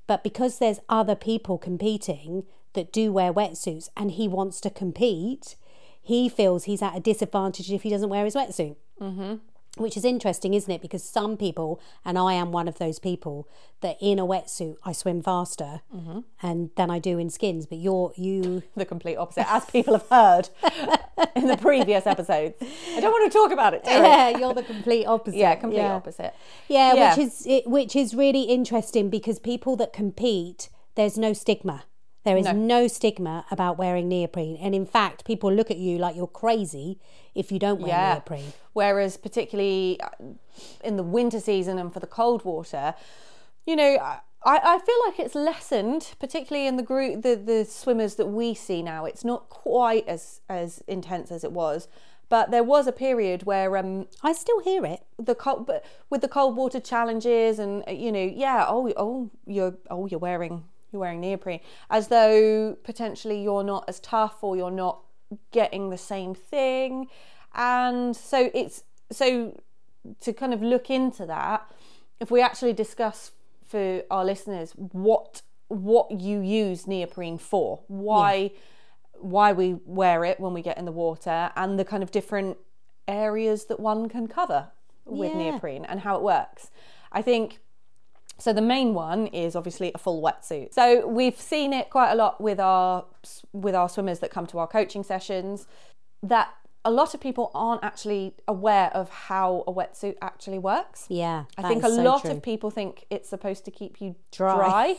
But 0.06 0.22
because 0.22 0.58
there's 0.58 0.80
other 0.88 1.14
people 1.14 1.58
competing 1.58 2.44
that 2.78 2.92
do 2.92 3.12
wear 3.12 3.32
wetsuits 3.32 3.88
and 3.96 4.12
he 4.12 4.26
wants 4.28 4.60
to 4.62 4.70
compete, 4.70 5.56
he 6.00 6.28
feels 6.28 6.64
he's 6.64 6.82
at 6.82 6.96
a 6.96 7.00
disadvantage 7.00 7.70
if 7.70 7.82
he 7.82 7.90
doesn't 7.90 8.08
wear 8.08 8.24
his 8.24 8.34
wetsuit. 8.34 8.76
which 9.76 9.96
is 9.96 10.04
interesting, 10.04 10.54
isn't 10.54 10.72
it? 10.72 10.82
Because 10.82 11.04
some 11.04 11.36
people, 11.36 11.80
and 12.04 12.18
I 12.18 12.32
am 12.32 12.50
one 12.50 12.66
of 12.66 12.78
those 12.78 12.98
people, 12.98 13.46
that 13.80 13.96
in 14.00 14.18
a 14.18 14.26
wetsuit 14.26 14.76
I 14.84 14.92
swim 14.92 15.22
faster, 15.22 15.82
Mm-hmm. 15.94 16.20
and 16.42 16.70
than 16.76 16.90
I 16.90 16.98
do 16.98 17.16
in 17.18 17.30
skins. 17.30 17.64
But 17.66 17.78
you're 17.78 18.12
you, 18.16 18.62
The 18.76 18.84
complete 18.84 19.16
opposite, 19.16 19.46
as 19.52 19.64
people 19.66 19.92
have 19.98 20.08
heard 20.18 20.48
in 21.36 21.46
the 21.46 21.56
previous 21.58 22.06
episodes. 22.08 22.56
I 22.96 23.00
don't 23.00 23.12
want 23.12 23.30
to 23.30 23.38
talk 23.38 23.52
about 23.52 23.72
it. 23.74 23.82
Yeah, 23.84 24.30
you're 24.38 24.54
the 24.54 24.64
complete 24.64 25.04
opposite. 25.06 25.38
Yeah, 25.38 25.54
complete 25.54 25.78
yeah. 25.82 25.94
opposite. 25.94 26.34
Yeah, 26.68 26.94
Yeah. 26.94 27.10
which 27.10 27.18
is 27.26 27.46
it, 27.46 27.66
which 27.68 27.94
is 27.94 28.14
really 28.14 28.44
interesting 28.58 29.10
because 29.10 29.38
people 29.38 29.76
that 29.76 29.92
compete, 29.92 30.70
there's 30.96 31.16
no 31.18 31.32
stigma. 31.32 31.84
There 32.28 32.36
is 32.36 32.52
no. 32.52 32.88
stigma 32.88 33.46
about 33.50 33.78
wearing 33.78 34.08
neoprene, 34.08 34.56
and 34.56 34.74
in 34.74 34.86
fact, 34.86 35.24
people 35.24 35.52
look 35.52 35.70
at 35.70 35.78
you 35.78 35.98
like 35.98 36.14
you're 36.14 36.26
crazy 36.26 36.98
if 37.34 37.50
you 37.52 37.58
don't 37.58 37.80
wear 37.80 37.88
Yeah. 37.90 38.12
neoprene. 38.14 38.52
Whereas, 38.72 39.16
particularly 39.16 39.98
uh, 40.00 40.08
in 40.84 40.96
the 40.96 41.02
winter 41.02 41.40
season 41.40 41.78
and 41.78 41.92
for 41.92 42.00
the 42.00 42.06
cold 42.06 42.44
water, 42.44 42.94
you 43.66 43.76
know, 43.76 43.96
I, 43.98 44.20
I 44.44 44.78
feel 44.78 45.00
like 45.06 45.18
it's 45.18 45.34
lessened, 45.34 46.14
particularly 46.20 46.66
in 46.66 46.76
the 46.76 46.82
group, 46.82 47.22
the, 47.22 47.34
the 47.34 47.64
swimmers 47.64 48.14
that 48.16 48.26
we 48.26 48.54
see 48.54 48.82
now. 48.82 49.04
It's 49.04 49.24
not 49.24 49.48
quite 49.48 50.06
as 50.06 50.40
as 50.48 50.82
intense 50.86 51.32
as 51.32 51.44
it 51.44 51.52
was, 51.52 51.88
but 52.28 52.50
there 52.50 52.62
was 52.62 52.86
a 52.86 52.92
period 52.92 53.44
where 53.44 53.76
um, 53.76 54.06
I 54.22 54.32
still 54.32 54.60
hear 54.60 54.84
it. 54.84 55.00
the 55.18 55.34
cold, 55.34 55.66
but 55.66 55.84
with 56.10 56.20
the 56.20 56.28
cold 56.28 56.56
water 56.56 56.80
challenges 56.80 57.58
and 57.58 57.82
uh, 57.88 57.90
you 57.90 58.12
know, 58.12 58.22
yeah, 58.44 58.66
oh, 58.68 58.92
oh, 58.96 59.30
you're 59.46 59.76
oh, 59.90 60.06
you're 60.06 60.20
wearing 60.20 60.64
you're 60.92 61.00
wearing 61.00 61.20
neoprene, 61.20 61.60
as 61.90 62.08
though 62.08 62.76
potentially 62.84 63.42
you're 63.42 63.64
not 63.64 63.84
as 63.88 64.00
tough 64.00 64.42
or 64.42 64.56
you're 64.56 64.70
not 64.70 65.00
getting 65.50 65.90
the 65.90 65.98
same 65.98 66.34
thing, 66.34 67.08
and 67.54 68.16
so 68.16 68.50
it's 68.54 68.84
so 69.10 69.58
to 70.20 70.32
kind 70.32 70.54
of 70.54 70.62
look 70.62 70.90
into 70.90 71.26
that. 71.26 71.70
If 72.20 72.30
we 72.30 72.40
actually 72.40 72.72
discuss 72.72 73.32
for 73.66 74.02
our 74.10 74.24
listeners 74.24 74.72
what 74.76 75.42
what 75.68 76.10
you 76.10 76.40
use 76.40 76.86
neoprene 76.86 77.38
for, 77.38 77.80
why 77.88 78.52
why 79.20 79.52
we 79.52 79.74
wear 79.84 80.24
it 80.24 80.38
when 80.40 80.54
we 80.54 80.62
get 80.62 80.78
in 80.78 80.84
the 80.84 80.92
water, 80.92 81.50
and 81.56 81.78
the 81.78 81.84
kind 81.84 82.02
of 82.02 82.10
different 82.10 82.56
areas 83.06 83.64
that 83.66 83.80
one 83.80 84.08
can 84.08 84.28
cover 84.28 84.68
with 85.04 85.30
Yeah. 85.32 85.38
neoprene 85.38 85.84
and 85.84 86.00
how 86.00 86.16
it 86.16 86.22
works. 86.22 86.70
I 87.10 87.22
think 87.22 87.58
so 88.38 88.52
the 88.52 88.62
main 88.62 88.94
one 88.94 89.26
is 89.28 89.56
obviously 89.56 89.90
a 89.94 89.98
full 89.98 90.22
wetsuit. 90.22 90.72
So 90.72 91.06
we've 91.06 91.38
seen 91.38 91.72
it 91.72 91.90
quite 91.90 92.12
a 92.12 92.14
lot 92.14 92.40
with 92.40 92.60
our 92.60 93.04
with 93.52 93.74
our 93.74 93.88
swimmers 93.88 94.20
that 94.20 94.30
come 94.30 94.46
to 94.48 94.58
our 94.58 94.66
coaching 94.66 95.02
sessions 95.02 95.66
that 96.22 96.54
a 96.84 96.90
lot 96.90 97.12
of 97.12 97.20
people 97.20 97.50
aren't 97.54 97.82
actually 97.82 98.34
aware 98.46 98.90
of 98.94 99.10
how 99.10 99.64
a 99.66 99.72
wetsuit 99.72 100.16
actually 100.22 100.58
works. 100.58 101.06
Yeah, 101.08 101.44
I 101.56 101.62
think 101.62 101.82
a 101.82 101.88
so 101.88 102.02
lot 102.02 102.22
true. 102.22 102.30
of 102.30 102.42
people 102.42 102.70
think 102.70 103.04
it's 103.10 103.28
supposed 103.28 103.64
to 103.64 103.70
keep 103.70 104.00
you 104.00 104.14
Dry. 104.32 104.54
dry. 104.54 104.96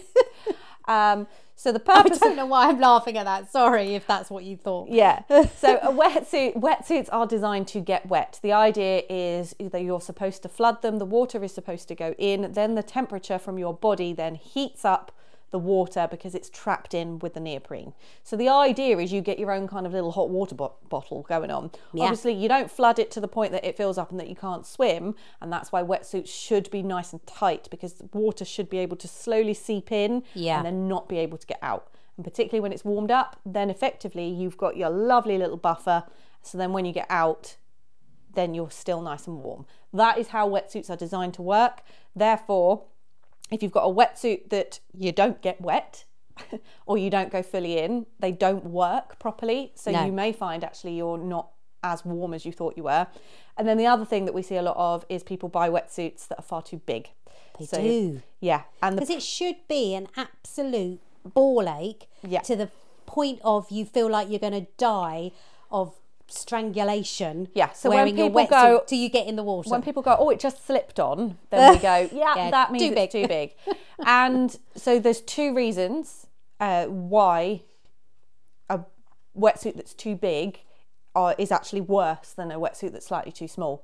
um, 0.89 1.27
so 1.55 1.73
the 1.73 1.79
purpose. 1.79 2.21
I 2.21 2.27
don't 2.27 2.37
know 2.37 2.45
why 2.45 2.69
I'm 2.69 2.79
laughing 2.79 3.17
at 3.17 3.25
that. 3.25 3.51
Sorry 3.51 3.93
if 3.93 4.07
that's 4.07 4.29
what 4.29 4.45
you 4.45 4.55
thought. 4.55 4.89
yeah. 4.89 5.23
So 5.57 5.77
a 5.81 5.91
wetsuit, 5.91 6.55
wetsuits 6.55 7.09
are 7.11 7.27
designed 7.27 7.67
to 7.69 7.81
get 7.81 8.05
wet. 8.07 8.39
The 8.41 8.53
idea 8.53 9.03
is 9.09 9.53
that 9.59 9.83
you're 9.83 9.99
supposed 9.99 10.41
to 10.43 10.49
flood 10.49 10.81
them. 10.81 10.97
The 10.97 11.05
water 11.05 11.43
is 11.43 11.53
supposed 11.53 11.89
to 11.89 11.95
go 11.95 12.15
in. 12.17 12.53
Then 12.53 12.75
the 12.75 12.83
temperature 12.83 13.37
from 13.37 13.57
your 13.57 13.73
body 13.73 14.13
then 14.13 14.35
heats 14.35 14.85
up 14.85 15.11
the 15.51 15.59
water 15.59 16.07
because 16.09 16.35
it's 16.35 16.49
trapped 16.49 16.93
in 16.93 17.19
with 17.19 17.33
the 17.33 17.39
neoprene. 17.39 17.93
So 18.23 18.35
the 18.35 18.49
idea 18.49 18.97
is 18.99 19.11
you 19.11 19.21
get 19.21 19.39
your 19.39 19.51
own 19.51 19.67
kind 19.67 19.85
of 19.85 19.93
little 19.93 20.11
hot 20.11 20.29
water 20.29 20.55
bo- 20.55 20.75
bottle 20.89 21.23
going 21.23 21.49
on. 21.51 21.71
Yeah. 21.93 22.03
Obviously, 22.03 22.33
you 22.33 22.47
don't 22.47 22.69
flood 22.69 22.99
it 22.99 23.09
to 23.11 23.19
the 23.19 23.27
point 23.27 23.51
that 23.53 23.65
it 23.65 23.75
fills 23.75 23.97
up 23.97 24.11
and 24.11 24.19
that 24.19 24.29
you 24.29 24.35
can't 24.35 24.65
swim, 24.65 25.15
and 25.41 25.51
that's 25.51 25.71
why 25.71 25.81
wetsuits 25.83 26.27
should 26.29 26.69
be 26.69 26.83
nice 26.83 27.11
and 27.13 27.25
tight 27.25 27.67
because 27.71 28.01
water 28.13 28.45
should 28.45 28.69
be 28.69 28.77
able 28.77 28.97
to 28.97 29.07
slowly 29.07 29.53
seep 29.53 29.91
in 29.91 30.23
Yeah. 30.33 30.57
and 30.57 30.65
then 30.65 30.87
not 30.87 31.09
be 31.09 31.17
able 31.17 31.37
to 31.37 31.47
get 31.47 31.59
out. 31.61 31.87
And 32.17 32.23
particularly 32.25 32.59
when 32.61 32.71
it's 32.73 32.83
warmed 32.85 33.11
up, 33.11 33.39
then 33.45 33.69
effectively 33.69 34.27
you've 34.27 34.57
got 34.57 34.75
your 34.77 34.89
lovely 34.89 35.37
little 35.37 35.57
buffer. 35.57 36.03
So 36.41 36.57
then 36.57 36.73
when 36.73 36.85
you 36.85 36.91
get 36.91 37.07
out, 37.09 37.55
then 38.35 38.53
you're 38.53 38.69
still 38.69 39.01
nice 39.01 39.25
and 39.25 39.41
warm. 39.41 39.65
That 39.93 40.17
is 40.17 40.27
how 40.27 40.47
wetsuits 40.49 40.89
are 40.89 40.95
designed 40.95 41.33
to 41.35 41.41
work. 41.41 41.81
Therefore, 42.15 42.83
if 43.51 43.61
you've 43.63 43.71
got 43.71 43.85
a 43.85 43.93
wetsuit 43.93 44.49
that 44.49 44.79
you 44.93 45.11
don't 45.11 45.41
get 45.41 45.59
wet 45.61 46.05
or 46.85 46.97
you 46.97 47.09
don't 47.09 47.31
go 47.31 47.41
fully 47.41 47.77
in, 47.79 48.05
they 48.19 48.31
don't 48.31 48.65
work 48.65 49.19
properly. 49.19 49.71
So 49.75 49.91
No. 49.91 50.05
you 50.05 50.11
may 50.11 50.31
find 50.31 50.63
actually 50.63 50.95
you're 50.95 51.17
not 51.17 51.49
as 51.83 52.03
warm 52.05 52.33
as 52.33 52.45
you 52.45 52.51
thought 52.51 52.75
you 52.77 52.83
were. 52.83 53.07
And 53.57 53.67
then 53.67 53.77
the 53.77 53.85
other 53.87 54.05
thing 54.05 54.25
that 54.25 54.33
we 54.33 54.41
see 54.41 54.55
a 54.55 54.61
lot 54.61 54.75
of 54.77 55.05
is 55.09 55.23
people 55.23 55.49
buy 55.49 55.69
wetsuits 55.69 56.27
that 56.27 56.39
are 56.39 56.43
far 56.43 56.61
too 56.61 56.77
big. 56.77 57.09
They 57.57 57.65
So- 57.65 57.81
do. 57.81 58.21
Yeah, 58.39 58.63
and 58.81 58.97
the 58.97 59.01
Because 59.01 59.15
it 59.15 59.23
should 59.23 59.67
be 59.67 59.93
an 59.95 60.07
absolute 60.15 61.01
ball 61.25 61.67
ache 61.69 62.07
Yeah. 62.25 62.41
to 62.41 62.55
the 62.55 62.69
point 63.05 63.39
of 63.43 63.69
you 63.71 63.85
feel 63.85 64.09
like 64.09 64.29
you're 64.29 64.39
going 64.39 64.53
to 64.53 64.67
die 64.77 65.31
of 65.71 65.98
strangulation. 66.29 67.47
Yeah, 67.53 67.71
so 67.71 67.89
when 67.89 68.15
people 68.15 68.45
go- 68.45 68.83
do 68.87 68.95
you 68.95 69.09
get 69.09 69.27
in 69.27 69.35
the 69.35 69.43
water. 69.43 69.69
when 69.69 69.81
people 69.81 70.01
go, 70.01 70.15
oh, 70.19 70.29
it 70.29 70.39
just 70.39 70.65
slipped 70.65 70.99
on, 70.99 71.37
then 71.49 71.73
we 71.73 71.79
go, 71.79 72.09
yeah, 72.11 72.33
Yeah, 72.35 72.51
that 72.51 72.71
means 72.71 72.83
too 72.83 72.93
it's 72.93 73.13
big. 73.13 73.23
too 73.23 73.27
big. 73.67 73.75
and 74.05 74.57
so 74.75 74.99
there's 74.99 75.21
two 75.21 75.53
reasons 75.53 76.27
uh, 76.59 76.85
why 76.85 77.61
a 78.69 78.81
wetsuit 79.37 79.75
that's 79.75 79.93
too 79.93 80.15
big 80.15 80.59
uh, 81.15 81.33
is 81.37 81.51
actually 81.51 81.81
worse 81.81 82.33
than 82.33 82.51
a 82.51 82.59
wetsuit 82.59 82.91
that's 82.91 83.07
slightly 83.07 83.31
too 83.31 83.47
small. 83.47 83.83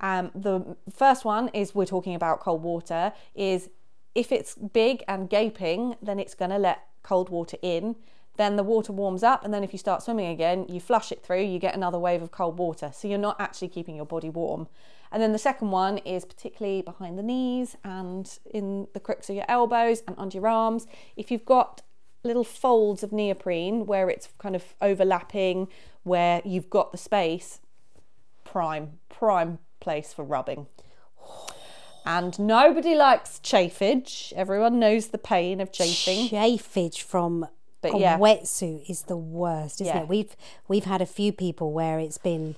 Um, 0.00 0.30
the 0.34 0.76
first 0.94 1.24
one 1.24 1.48
is 1.48 1.74
we're 1.74 1.86
talking 1.86 2.14
about 2.14 2.40
cold 2.40 2.62
water. 2.62 3.12
Is 3.34 3.70
if 4.14 4.30
it's 4.32 4.54
big 4.54 5.02
and 5.08 5.28
gaping, 5.28 5.96
then 6.02 6.18
it's 6.20 6.34
going 6.34 6.50
to 6.50 6.58
let 6.58 6.84
cold 7.02 7.30
water 7.30 7.56
in. 7.62 7.96
Then 8.38 8.54
the 8.54 8.62
water 8.62 8.92
warms 8.92 9.24
up, 9.24 9.44
and 9.44 9.52
then 9.52 9.64
if 9.64 9.72
you 9.72 9.80
start 9.80 10.02
swimming 10.02 10.28
again, 10.28 10.64
you 10.68 10.78
flush 10.78 11.10
it 11.10 11.24
through, 11.24 11.42
you 11.42 11.58
get 11.58 11.74
another 11.74 11.98
wave 11.98 12.22
of 12.22 12.30
cold 12.30 12.56
water. 12.56 12.92
So 12.94 13.08
you're 13.08 13.18
not 13.18 13.40
actually 13.40 13.66
keeping 13.68 13.96
your 13.96 14.06
body 14.06 14.30
warm. 14.30 14.68
And 15.10 15.20
then 15.20 15.32
the 15.32 15.38
second 15.38 15.72
one 15.72 15.98
is 15.98 16.24
particularly 16.24 16.80
behind 16.80 17.18
the 17.18 17.22
knees 17.24 17.76
and 17.82 18.38
in 18.48 18.86
the 18.94 19.00
crooks 19.00 19.28
of 19.28 19.34
your 19.34 19.44
elbows 19.48 20.04
and 20.06 20.14
under 20.16 20.38
your 20.38 20.46
arms. 20.46 20.86
If 21.16 21.32
you've 21.32 21.44
got 21.44 21.82
little 22.22 22.44
folds 22.44 23.02
of 23.02 23.10
neoprene 23.10 23.86
where 23.86 24.08
it's 24.08 24.28
kind 24.38 24.54
of 24.54 24.74
overlapping, 24.80 25.66
where 26.04 26.40
you've 26.44 26.70
got 26.70 26.92
the 26.92 26.98
space, 26.98 27.58
prime, 28.44 29.00
prime 29.08 29.58
place 29.80 30.12
for 30.12 30.24
rubbing. 30.24 30.68
And 32.06 32.38
nobody 32.38 32.94
likes 32.94 33.40
chafage. 33.40 34.32
Everyone 34.34 34.78
knows 34.78 35.08
the 35.08 35.18
pain 35.18 35.60
of 35.60 35.72
chafing. 35.72 36.28
Chafage 36.28 37.02
from 37.02 37.48
But 37.80 37.94
a 37.94 37.98
yeah. 37.98 38.18
wetsuit 38.18 38.88
is 38.90 39.02
the 39.02 39.16
worst, 39.16 39.80
isn't 39.80 39.94
Yeah. 39.94 40.02
it? 40.02 40.08
We've 40.08 40.36
we've 40.66 40.84
had 40.84 41.00
a 41.00 41.06
few 41.06 41.32
people 41.32 41.72
where 41.72 41.98
it's 41.98 42.18
been 42.18 42.56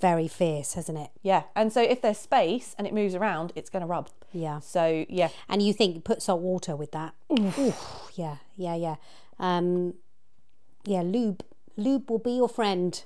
very 0.00 0.28
fierce, 0.28 0.74
hasn't 0.74 0.98
it? 0.98 1.10
Yeah. 1.22 1.44
And 1.54 1.72
so 1.72 1.80
if 1.80 2.02
there's 2.02 2.18
space 2.18 2.74
and 2.76 2.86
it 2.86 2.92
moves 2.92 3.14
around, 3.14 3.52
it's 3.54 3.70
going 3.70 3.80
to 3.80 3.86
rub. 3.86 4.10
Yeah. 4.32 4.60
So 4.60 5.06
yeah, 5.08 5.30
And 5.48 5.62
you 5.62 5.72
think 5.72 6.04
put 6.04 6.20
salt 6.20 6.42
water 6.42 6.76
with 6.76 6.92
that? 6.92 7.14
Oof. 7.38 8.10
Yeah, 8.14 8.36
yeah, 8.56 8.74
yeah. 8.74 8.96
Um, 9.38 9.94
yeah, 10.84 11.00
lube, 11.02 11.42
lube 11.78 12.10
will 12.10 12.18
be 12.18 12.32
your 12.32 12.48
friend, 12.48 13.02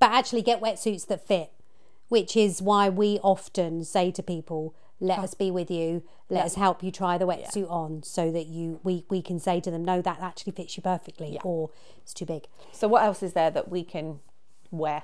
but 0.00 0.10
actually 0.10 0.42
get 0.42 0.60
wetsuits 0.60 1.06
that 1.06 1.24
fit, 1.26 1.52
which 2.08 2.36
is 2.36 2.60
why 2.60 2.88
we 2.88 3.20
often 3.22 3.84
say 3.84 4.10
to 4.10 4.22
people, 4.22 4.74
"Let 5.02 5.18
us 5.18 5.34
be 5.34 5.50
with 5.50 5.70
you. 5.70 6.02
Let 6.30 6.44
us 6.44 6.54
help 6.54 6.82
you 6.82 6.90
try 6.90 7.18
the 7.18 7.26
wetsuit 7.26 7.70
on, 7.70 8.02
so 8.02 8.30
that 8.30 8.46
you 8.46 8.80
we 8.82 9.04
we 9.10 9.20
can 9.20 9.38
say 9.38 9.60
to 9.60 9.70
them, 9.70 9.84
no, 9.84 10.00
that 10.00 10.20
actually 10.20 10.52
fits 10.52 10.76
you 10.76 10.82
perfectly, 10.82 11.38
or 11.42 11.70
it's 12.00 12.14
too 12.14 12.24
big." 12.24 12.46
So 12.72 12.88
what 12.88 13.02
else 13.02 13.22
is 13.22 13.32
there 13.32 13.50
that 13.50 13.68
we 13.68 13.84
can 13.84 14.20
wear? 14.70 15.02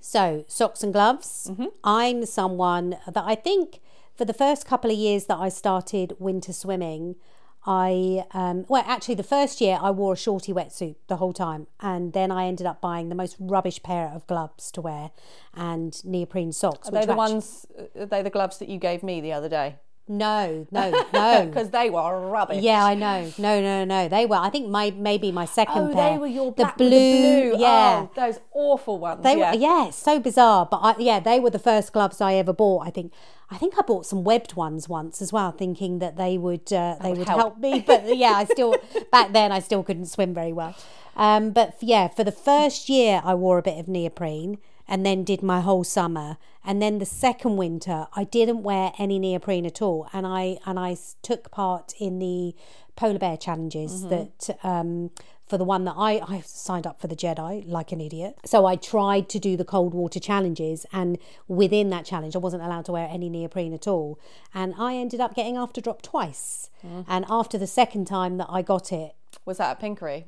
So, 0.00 0.44
socks 0.46 0.82
and 0.82 0.92
gloves. 0.92 1.48
Mm-hmm. 1.50 1.66
I'm 1.82 2.26
someone 2.26 2.98
that 3.06 3.24
I 3.24 3.34
think 3.34 3.80
for 4.14 4.26
the 4.26 4.34
first 4.34 4.66
couple 4.66 4.90
of 4.90 4.98
years 4.98 5.24
that 5.24 5.38
I 5.38 5.48
started 5.48 6.14
winter 6.18 6.52
swimming, 6.52 7.16
I, 7.66 8.26
um, 8.32 8.66
well, 8.68 8.84
actually, 8.86 9.14
the 9.14 9.22
first 9.22 9.60
year 9.60 9.78
I 9.80 9.90
wore 9.90 10.12
a 10.12 10.16
shorty 10.16 10.52
wetsuit 10.52 10.96
the 11.08 11.16
whole 11.16 11.32
time. 11.32 11.66
And 11.80 12.12
then 12.12 12.30
I 12.30 12.46
ended 12.46 12.66
up 12.66 12.80
buying 12.80 13.08
the 13.08 13.14
most 13.14 13.36
rubbish 13.38 13.82
pair 13.82 14.08
of 14.14 14.26
gloves 14.26 14.70
to 14.72 14.80
wear 14.80 15.10
and 15.54 16.04
neoprene 16.04 16.52
socks. 16.52 16.88
Are 16.88 16.92
they 16.92 17.06
the 17.06 17.14
were 17.14 17.22
actu- 17.22 17.34
ones? 17.34 17.66
Are 17.98 18.06
they 18.06 18.22
the 18.22 18.30
gloves 18.30 18.58
that 18.58 18.68
you 18.68 18.78
gave 18.78 19.02
me 19.02 19.20
the 19.20 19.32
other 19.32 19.48
day? 19.48 19.76
No, 20.06 20.66
no, 20.70 20.90
no. 21.14 21.46
Because 21.46 21.70
they 21.70 21.88
were 21.88 22.28
rubbish. 22.28 22.62
Yeah, 22.62 22.84
I 22.84 22.94
know. 22.94 23.32
No, 23.38 23.60
no, 23.62 23.84
no. 23.86 24.06
They 24.08 24.26
were. 24.26 24.36
I 24.36 24.50
think 24.50 24.68
my 24.68 24.90
maybe 24.90 25.32
my 25.32 25.46
second 25.46 25.90
Oh, 25.90 25.94
pair. 25.94 26.10
they 26.12 26.18
were 26.18 26.26
your 26.26 26.52
the 26.52 26.70
blue. 26.76 26.90
the 26.90 27.50
blue. 27.50 27.58
Yeah, 27.58 28.06
Oh, 28.06 28.10
those 28.14 28.38
awful 28.52 28.98
ones. 28.98 29.22
They 29.22 29.38
yeah. 29.38 29.52
were 29.52 29.58
yeah, 29.58 29.90
so 29.90 30.20
bizarre. 30.20 30.66
But 30.70 30.78
I, 30.82 30.94
yeah, 30.98 31.20
they 31.20 31.40
were 31.40 31.50
the 31.50 31.58
first 31.58 31.92
gloves 31.94 32.20
I 32.20 32.34
ever 32.34 32.52
bought. 32.52 32.86
I 32.86 32.90
think 32.90 33.12
I 33.50 33.56
think 33.56 33.74
I 33.78 33.82
bought 33.82 34.04
some 34.04 34.24
webbed 34.24 34.56
ones 34.56 34.88
once 34.90 35.22
as 35.22 35.32
well, 35.32 35.52
thinking 35.52 36.00
that 36.00 36.16
they 36.16 36.36
would 36.36 36.70
uh, 36.70 36.96
they 37.02 37.14
would, 37.14 37.26
help. 37.26 37.40
help. 37.40 37.58
me. 37.58 37.80
But 37.80 38.14
yeah, 38.16 38.32
I 38.32 38.44
still 38.44 38.76
back 39.10 39.32
then 39.32 39.52
I 39.52 39.58
still 39.60 39.82
couldn't 39.82 40.06
swim 40.06 40.34
very 40.34 40.52
well. 40.52 40.76
Um, 41.16 41.50
but 41.52 41.76
yeah, 41.80 42.08
for 42.08 42.24
the 42.24 42.32
first 42.32 42.88
year 42.90 43.22
I 43.24 43.34
wore 43.34 43.56
a 43.56 43.62
bit 43.62 43.78
of 43.78 43.88
neoprene, 43.88 44.58
and 44.86 45.04
then 45.04 45.24
did 45.24 45.42
my 45.42 45.60
whole 45.60 45.84
summer. 45.84 46.36
And 46.64 46.80
then 46.80 46.98
the 46.98 47.06
second 47.06 47.56
winter, 47.56 48.06
I 48.14 48.24
didn't 48.24 48.62
wear 48.62 48.92
any 48.98 49.18
neoprene 49.18 49.66
at 49.66 49.82
all, 49.82 50.08
and 50.12 50.26
I 50.26 50.58
and 50.66 50.78
I 50.78 50.96
took 51.22 51.50
part 51.50 51.94
in 51.98 52.18
the 52.18 52.54
polar 52.96 53.18
bear 53.18 53.36
challenges 53.36 54.06
that 54.08 54.56
um, 54.62 55.10
for 55.46 55.58
the 55.58 55.64
one 55.64 55.84
that 55.84 55.94
I 55.98 56.20
I 56.26 56.40
signed 56.46 56.86
up 56.86 57.00
for 57.00 57.06
the 57.08 57.16
Jedi 57.16 57.64
like 57.66 57.92
an 57.92 58.00
idiot. 58.00 58.36
So 58.46 58.64
I 58.64 58.76
tried 58.76 59.28
to 59.30 59.38
do 59.38 59.56
the 59.58 59.64
cold 59.64 59.92
water 59.92 60.20
challenges, 60.20 60.86
and 60.92 61.18
within 61.48 61.90
that 61.90 62.06
challenge, 62.06 62.34
I 62.34 62.38
wasn't 62.38 62.62
allowed 62.62 62.86
to 62.86 62.92
wear 62.92 63.08
any 63.10 63.28
neoprene 63.28 63.74
at 63.74 63.86
all, 63.86 64.18
and 64.54 64.74
I 64.78 64.94
ended 64.96 65.20
up 65.20 65.34
getting 65.34 65.56
after 65.58 65.80
drop 65.82 66.00
twice. 66.02 66.70
And 67.08 67.24
after 67.30 67.56
the 67.58 67.66
second 67.66 68.06
time 68.06 68.36
that 68.38 68.46
I 68.50 68.60
got 68.62 68.92
it, 68.92 69.14
Was 69.46 69.56
that 69.58 69.70
at 69.70 69.80
Pinkery? 69.80 70.24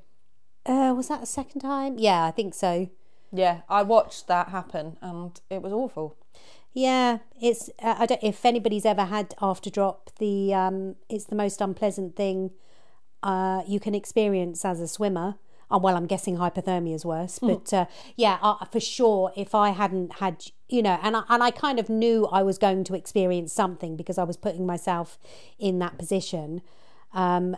uh, 0.66 0.92
was 0.96 1.08
that 1.08 1.20
the 1.20 1.26
second 1.26 1.60
time? 1.60 1.98
Yeah, 1.98 2.24
I 2.24 2.30
think 2.30 2.52
so. 2.54 2.88
Yeah, 3.36 3.60
I 3.68 3.82
watched 3.82 4.26
that 4.28 4.48
happen 4.48 4.96
and 5.00 5.38
it 5.50 5.62
was 5.62 5.72
awful. 5.72 6.16
Yeah, 6.72 7.18
it's. 7.40 7.70
Uh, 7.82 7.94
I 7.98 8.06
don't. 8.06 8.22
If 8.22 8.44
anybody's 8.44 8.84
ever 8.84 9.06
had 9.06 9.34
after 9.40 9.70
drop, 9.70 10.10
the 10.18 10.52
um, 10.52 10.96
it's 11.08 11.24
the 11.24 11.34
most 11.34 11.62
unpleasant 11.62 12.16
thing 12.16 12.50
uh, 13.22 13.62
you 13.66 13.80
can 13.80 13.94
experience 13.94 14.62
as 14.62 14.78
a 14.78 14.86
swimmer. 14.86 15.36
Oh, 15.70 15.78
well, 15.78 15.96
I'm 15.96 16.06
guessing 16.06 16.36
hypothermia 16.36 16.94
is 16.94 17.04
worse, 17.04 17.38
but 17.40 17.72
uh, 17.72 17.86
yeah, 18.14 18.38
uh, 18.42 18.64
for 18.66 18.78
sure. 18.78 19.32
If 19.36 19.54
I 19.54 19.70
hadn't 19.70 20.16
had, 20.20 20.44
you 20.68 20.82
know, 20.82 20.98
and 21.02 21.16
I, 21.16 21.22
and 21.30 21.42
I 21.42 21.50
kind 21.50 21.80
of 21.80 21.88
knew 21.88 22.26
I 22.26 22.42
was 22.42 22.58
going 22.58 22.84
to 22.84 22.94
experience 22.94 23.52
something 23.52 23.96
because 23.96 24.18
I 24.18 24.24
was 24.24 24.36
putting 24.36 24.66
myself 24.66 25.18
in 25.58 25.78
that 25.80 25.98
position. 25.98 26.60
Um, 27.14 27.56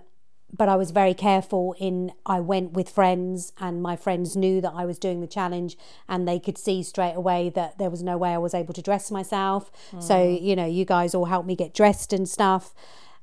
but 0.53 0.69
I 0.69 0.77
was 0.77 0.91
very 0.93 1.15
careful 1.15 1.75
in 1.79 2.13
I 2.25 2.41
went 2.41 2.73
with 2.73 2.89
friends 2.89 3.53
and 3.61 3.83
my 3.83 3.97
friends 3.97 4.37
knew 4.37 4.61
that 4.63 4.73
I 4.75 4.85
was 4.87 4.99
doing 4.99 5.21
the 5.21 5.27
challenge 5.27 5.77
and 6.09 6.27
they 6.27 6.39
could 6.41 6.57
see 6.57 6.83
straight 6.83 7.15
away 7.15 7.51
that 7.51 7.79
there 7.79 7.91
was 7.91 8.03
no 8.03 8.17
way 8.17 8.33
I 8.33 8.39
was 8.39 8.55
able 8.55 8.73
to 8.75 8.83
dress 8.83 9.11
myself. 9.11 9.71
So, 10.01 10.23
you 10.23 10.57
know, 10.57 10.65
you 10.67 10.85
guys 10.85 11.15
all 11.15 11.27
helped 11.27 11.47
me 11.47 11.55
get 11.55 11.75
dressed 11.75 12.13
and 12.13 12.29
stuff. 12.29 12.75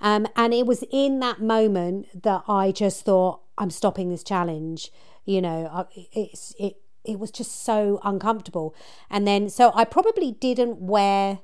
Um, 0.02 0.28
and 0.36 0.54
it 0.54 0.66
was 0.68 0.84
in 0.92 1.20
that 1.22 1.42
moment 1.42 2.24
that 2.24 2.44
I 2.48 2.72
just 2.72 3.06
thought, 3.06 3.42
I'm 3.58 3.72
stopping 3.72 4.10
this 4.10 4.24
challenge. 4.24 4.92
You 5.26 5.42
know, 5.42 5.88
it's 5.96 6.54
it 6.60 6.78
it 7.04 7.18
was 7.20 7.32
just 7.32 7.64
so 7.64 8.00
uncomfortable. 8.04 8.76
And 9.10 9.26
then 9.26 9.50
so 9.50 9.72
I 9.74 9.86
probably 9.86 10.32
didn't 10.34 10.80
wear 10.80 11.40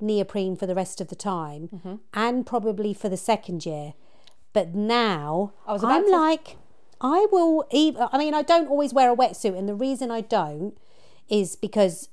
neoprene 0.00 0.54
for 0.54 0.66
the 0.66 0.74
rest 0.76 1.00
of 1.00 1.08
the 1.08 1.16
time 1.16 2.00
and 2.14 2.46
probably 2.46 2.94
for 2.94 3.08
the 3.08 3.16
second 3.16 3.66
year. 3.66 3.94
But 4.52 4.74
now 4.74 5.52
I 5.66 5.72
was 5.72 5.84
I'm 5.84 6.04
to- 6.04 6.10
like, 6.10 6.56
I 7.00 7.26
will 7.30 7.66
even, 7.70 8.06
I 8.12 8.18
mean, 8.18 8.34
I 8.34 8.42
don't 8.42 8.68
always 8.68 8.92
wear 8.92 9.10
a 9.12 9.16
wetsuit. 9.16 9.56
And 9.56 9.68
the 9.68 9.74
reason 9.74 10.10
I 10.10 10.20
don't 10.20 10.76
is 11.28 11.54
because 11.56 12.08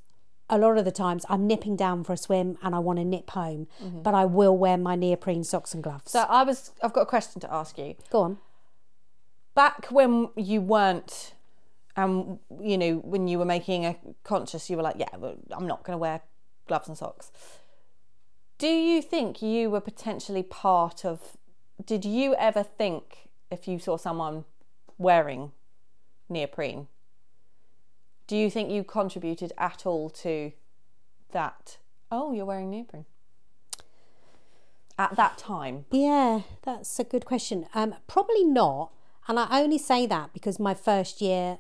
a 0.50 0.58
lot 0.60 0.78
of 0.78 0.86
the 0.86 0.92
times 0.92 1.26
I'm 1.28 1.48
nipping 1.48 1.76
down 1.76 2.04
for 2.04 2.14
a 2.14 2.18
swim 2.18 2.58
and 2.62 2.76
I 2.76 2.80
want 2.80 3.00
to 3.00 3.06
nip 3.06 3.32
home, 3.32 3.68
but 3.82 4.14
I 4.14 4.26
will 4.26 4.56
wear 4.56 4.78
my 4.78 4.96
neoprene 4.96 5.44
socks 5.44 5.74
and 5.74 5.82
gloves. 5.84 6.12
So 6.12 6.20
I 6.20 6.44
was 6.44 6.72
I've 6.84 6.94
got 6.94 7.02
a 7.02 7.06
question 7.08 7.40
to 7.42 7.52
ask 7.52 7.78
you. 7.80 7.96
Go 8.12 8.22
on. 8.22 8.38
Back 9.56 9.88
when 9.90 10.30
you 10.36 10.62
weren't 10.62 11.34
um 11.98 12.40
you 12.62 12.78
know, 12.78 12.98
when 12.98 13.28
you 13.28 13.40
were 13.40 13.46
making 13.46 13.86
a 13.86 13.96
conscious 14.24 14.70
you 14.70 14.78
were 14.78 14.84
like, 14.84 14.98
yeah, 15.00 15.16
well, 15.18 15.36
I'm 15.52 15.66
not 15.66 15.84
going 15.84 15.96
to 15.96 15.98
wear 15.98 16.22
gloves 16.68 16.88
and 16.90 16.98
socks. 16.98 17.32
Do 18.58 18.68
you 18.68 19.02
think 19.02 19.42
you 19.42 19.70
were 19.72 19.82
potentially 19.82 20.44
part 20.44 21.04
of 21.06 21.38
did 21.84 22.06
you 22.06 22.36
ever 22.36 22.64
think 22.64 23.30
if 23.52 23.68
you 23.68 23.80
saw 23.80 23.98
someone 23.98 24.46
wearing 24.98 25.52
neoprene 26.30 26.88
do 28.28 28.36
you 28.36 28.50
think 28.50 28.70
you 28.70 28.84
contributed 28.84 29.52
at 29.58 29.86
all 29.86 30.10
to 30.10 30.52
that 31.32 31.78
oh 32.12 32.32
you're 32.32 32.46
wearing 32.46 32.70
neoprene 32.70 33.06
at 34.98 35.16
that 35.16 35.38
time 35.38 35.86
Yeah, 35.92 36.42
that's 36.64 37.00
a 37.00 37.04
good 37.04 37.26
question. 37.26 37.66
Um, 37.74 37.96
probably 38.08 38.44
not. 38.44 38.92
And 39.28 39.40
I 39.40 39.62
only 39.62 39.78
say 39.78 40.06
that 40.06 40.34
because 40.34 40.60
my 40.60 40.74
first 40.74 41.22
year 41.22 41.58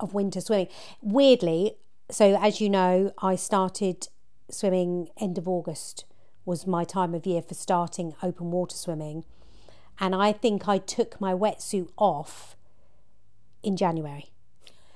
of 0.00 0.14
winter 0.14 0.40
swimming, 0.40 0.68
weirdly, 1.00 1.76
so 2.10 2.38
as 2.40 2.60
you 2.60 2.68
know, 2.70 3.12
I 3.22 3.36
started 3.36 4.08
swimming 4.50 5.08
end 5.20 5.38
of 5.38 5.46
August 5.46 6.04
was 6.44 6.66
my 6.66 6.84
time 6.84 7.14
of 7.14 7.26
year 7.26 7.42
for 7.42 7.54
starting 7.54 8.14
open 8.22 8.50
water 8.50 8.76
swimming. 8.76 9.24
And 10.00 10.14
I 10.14 10.32
think 10.32 10.68
I 10.68 10.78
took 10.78 11.20
my 11.20 11.32
wetsuit 11.32 11.88
off 11.96 12.56
in 13.62 13.76
January. 13.76 14.30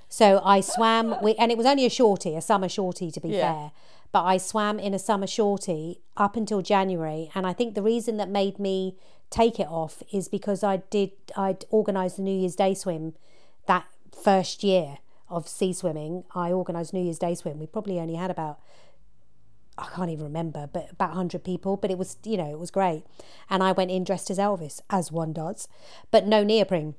So 0.08 0.40
I 0.44 0.60
swam, 0.60 1.12
and 1.38 1.50
it 1.52 1.56
was 1.58 1.66
only 1.66 1.86
a 1.86 1.90
shorty, 1.90 2.36
a 2.36 2.40
summer 2.40 2.68
shorty 2.68 3.10
to 3.10 3.20
be 3.20 3.30
Yeah. 3.30 3.52
fair. 3.54 3.72
But 4.12 4.24
I 4.24 4.38
swam 4.38 4.80
in 4.80 4.92
a 4.92 4.98
summer 4.98 5.28
shorty 5.28 6.00
up 6.16 6.34
until 6.36 6.62
January, 6.62 7.30
and 7.34 7.46
I 7.46 7.52
think 7.52 7.74
the 7.74 7.82
reason 7.82 8.16
that 8.16 8.28
made 8.28 8.58
me 8.58 8.96
take 9.30 9.60
it 9.60 9.68
off 9.68 10.02
is 10.12 10.26
because 10.28 10.64
I 10.64 10.78
did 10.90 11.12
I'd 11.36 11.64
organised 11.72 12.16
the 12.16 12.22
New 12.22 12.36
Year's 12.36 12.56
Day 12.56 12.74
swim 12.74 13.14
that 13.66 13.84
first 14.12 14.64
year 14.64 14.98
of 15.28 15.46
sea 15.46 15.72
swimming. 15.72 16.24
I 16.34 16.50
organised 16.50 16.92
New 16.92 17.04
Year's 17.04 17.20
Day 17.20 17.36
swim. 17.36 17.60
We 17.60 17.66
probably 17.68 18.00
only 18.00 18.16
had 18.16 18.32
about 18.32 18.58
I 19.80 19.88
can't 19.94 20.10
even 20.10 20.24
remember, 20.24 20.68
but 20.72 20.90
about 20.90 21.10
100 21.10 21.42
people. 21.44 21.76
But 21.76 21.90
it 21.90 21.98
was, 21.98 22.16
you 22.24 22.36
know, 22.36 22.50
it 22.50 22.58
was 22.58 22.70
great. 22.70 23.04
And 23.48 23.62
I 23.62 23.72
went 23.72 23.90
in 23.90 24.04
dressed 24.04 24.30
as 24.30 24.38
Elvis, 24.38 24.80
as 24.90 25.10
one 25.10 25.32
does, 25.32 25.68
but 26.10 26.26
no 26.26 26.42
neoprene. 26.44 26.94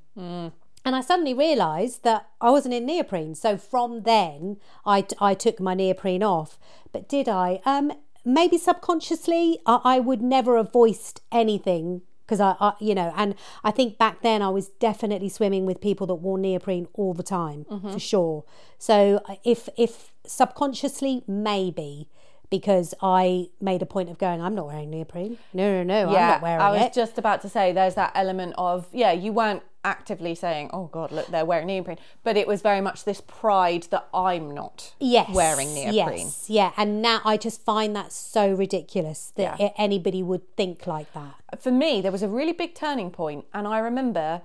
And 0.84 0.96
I 0.96 1.00
suddenly 1.00 1.32
realised 1.32 2.02
that 2.02 2.28
I 2.40 2.50
wasn't 2.50 2.74
in 2.74 2.86
neoprene. 2.86 3.34
So 3.36 3.56
from 3.56 4.02
then, 4.02 4.56
I, 4.84 5.06
I 5.20 5.34
took 5.34 5.60
my 5.60 5.74
neoprene 5.74 6.22
off. 6.24 6.58
But 6.92 7.08
did 7.08 7.28
I? 7.28 7.60
Um, 7.64 7.92
maybe 8.24 8.58
subconsciously, 8.58 9.60
I, 9.64 9.80
I 9.84 9.98
would 10.00 10.22
never 10.22 10.56
have 10.56 10.72
voiced 10.72 11.20
anything 11.30 12.02
because 12.26 12.40
I, 12.40 12.56
I, 12.60 12.72
you 12.80 12.94
know, 12.94 13.12
and 13.16 13.34
I 13.62 13.70
think 13.72 13.98
back 13.98 14.22
then 14.22 14.42
I 14.42 14.48
was 14.48 14.68
definitely 14.68 15.28
swimming 15.28 15.66
with 15.66 15.80
people 15.80 16.06
that 16.06 16.14
wore 16.14 16.38
neoprene 16.38 16.88
all 16.94 17.14
the 17.14 17.22
time 17.22 17.66
for 17.92 17.98
sure. 17.98 18.44
So 18.78 19.20
uh, 19.28 19.34
if 19.44 19.68
if 19.76 20.12
subconsciously, 20.24 21.24
maybe 21.26 22.08
because 22.52 22.92
I 23.00 23.48
made 23.62 23.80
a 23.80 23.86
point 23.86 24.10
of 24.10 24.18
going, 24.18 24.42
I'm 24.42 24.54
not 24.54 24.66
wearing 24.66 24.90
neoprene. 24.90 25.38
No, 25.54 25.82
no, 25.82 26.04
no, 26.04 26.08
I'm 26.10 26.12
not 26.12 26.42
wearing 26.42 26.60
it. 26.60 26.64
I 26.64 26.70
was 26.70 26.82
it. 26.82 26.92
just 26.92 27.16
about 27.16 27.40
to 27.40 27.48
say 27.48 27.72
there's 27.72 27.94
that 27.94 28.12
element 28.14 28.52
of 28.58 28.86
yeah, 28.92 29.10
you 29.10 29.32
weren't 29.32 29.62
actively 29.82 30.34
saying, 30.34 30.68
"Oh 30.70 30.84
God, 30.92 31.10
look, 31.12 31.28
they're 31.28 31.46
wearing 31.46 31.68
neoprene," 31.68 31.96
but 32.22 32.36
it 32.36 32.46
was 32.46 32.60
very 32.60 32.82
much 32.82 33.04
this 33.04 33.22
pride 33.22 33.84
that 33.84 34.06
I'm 34.12 34.50
not 34.50 34.92
yes, 35.00 35.30
wearing 35.34 35.72
neoprene. 35.72 36.26
Yes, 36.26 36.50
yeah, 36.50 36.72
and 36.76 37.00
now 37.00 37.22
I 37.24 37.38
just 37.38 37.64
find 37.64 37.96
that 37.96 38.12
so 38.12 38.52
ridiculous 38.52 39.32
that 39.36 39.58
Yeah. 39.58 39.70
anybody 39.78 40.22
would 40.22 40.54
think 40.54 40.86
like 40.86 41.10
that. 41.14 41.36
For 41.58 41.70
me, 41.72 42.02
there 42.02 42.12
was 42.12 42.22
a 42.22 42.28
really 42.28 42.52
big 42.52 42.74
turning 42.74 43.10
point, 43.10 43.46
and 43.54 43.66
I 43.66 43.78
remember 43.78 44.42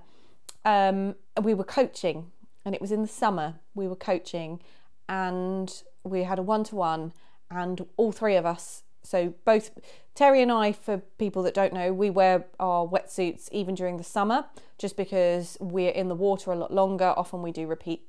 um, 0.64 1.14
we 1.42 1.52
were 1.52 1.62
coaching, 1.64 2.32
and 2.64 2.74
it 2.74 2.80
was 2.80 2.90
in 2.90 3.02
the 3.02 3.08
summer. 3.08 3.56
We 3.74 3.86
were 3.86 3.96
coaching, 3.96 4.62
and 5.10 5.82
we 6.04 6.22
had 6.22 6.38
a 6.38 6.42
one 6.42 6.64
to 6.64 6.74
one, 6.74 7.12
and 7.50 7.86
all 7.96 8.12
three 8.12 8.36
of 8.36 8.46
us. 8.46 8.82
So 9.02 9.34
both 9.44 9.70
Terry 10.14 10.42
and 10.42 10.50
I, 10.50 10.72
for 10.72 10.98
people 11.18 11.42
that 11.44 11.54
don't 11.54 11.72
know, 11.72 11.92
we 11.92 12.10
wear 12.10 12.46
our 12.58 12.86
wetsuits 12.86 13.48
even 13.52 13.74
during 13.74 13.96
the 13.96 14.04
summer, 14.04 14.46
just 14.76 14.96
because 14.96 15.56
we're 15.60 15.92
in 15.92 16.08
the 16.08 16.14
water 16.14 16.50
a 16.50 16.56
lot 16.56 16.72
longer. 16.72 17.14
Often 17.16 17.42
we 17.42 17.52
do 17.52 17.66
repeat 17.66 18.04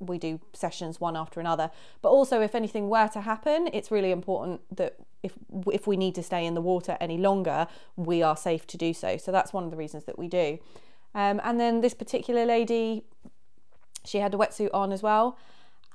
we 0.00 0.18
do 0.18 0.40
sessions 0.52 1.00
one 1.00 1.16
after 1.16 1.40
another. 1.40 1.70
But 2.00 2.10
also, 2.10 2.40
if 2.40 2.54
anything 2.54 2.88
were 2.88 3.08
to 3.08 3.20
happen, 3.20 3.68
it's 3.72 3.90
really 3.90 4.10
important 4.10 4.62
that 4.76 4.96
if 5.22 5.34
if 5.70 5.86
we 5.86 5.96
need 5.96 6.14
to 6.16 6.22
stay 6.22 6.44
in 6.44 6.54
the 6.54 6.60
water 6.60 6.96
any 7.00 7.18
longer, 7.18 7.68
we 7.96 8.22
are 8.22 8.36
safe 8.36 8.66
to 8.68 8.76
do 8.76 8.92
so. 8.92 9.16
So 9.16 9.30
that's 9.30 9.52
one 9.52 9.64
of 9.64 9.70
the 9.70 9.76
reasons 9.76 10.04
that 10.04 10.18
we 10.18 10.28
do. 10.28 10.58
Um, 11.14 11.40
and 11.44 11.60
then 11.60 11.82
this 11.82 11.94
particular 11.94 12.44
lady, 12.44 13.04
she 14.04 14.18
had 14.18 14.34
a 14.34 14.38
wetsuit 14.38 14.70
on 14.72 14.90
as 14.90 15.02
well, 15.02 15.36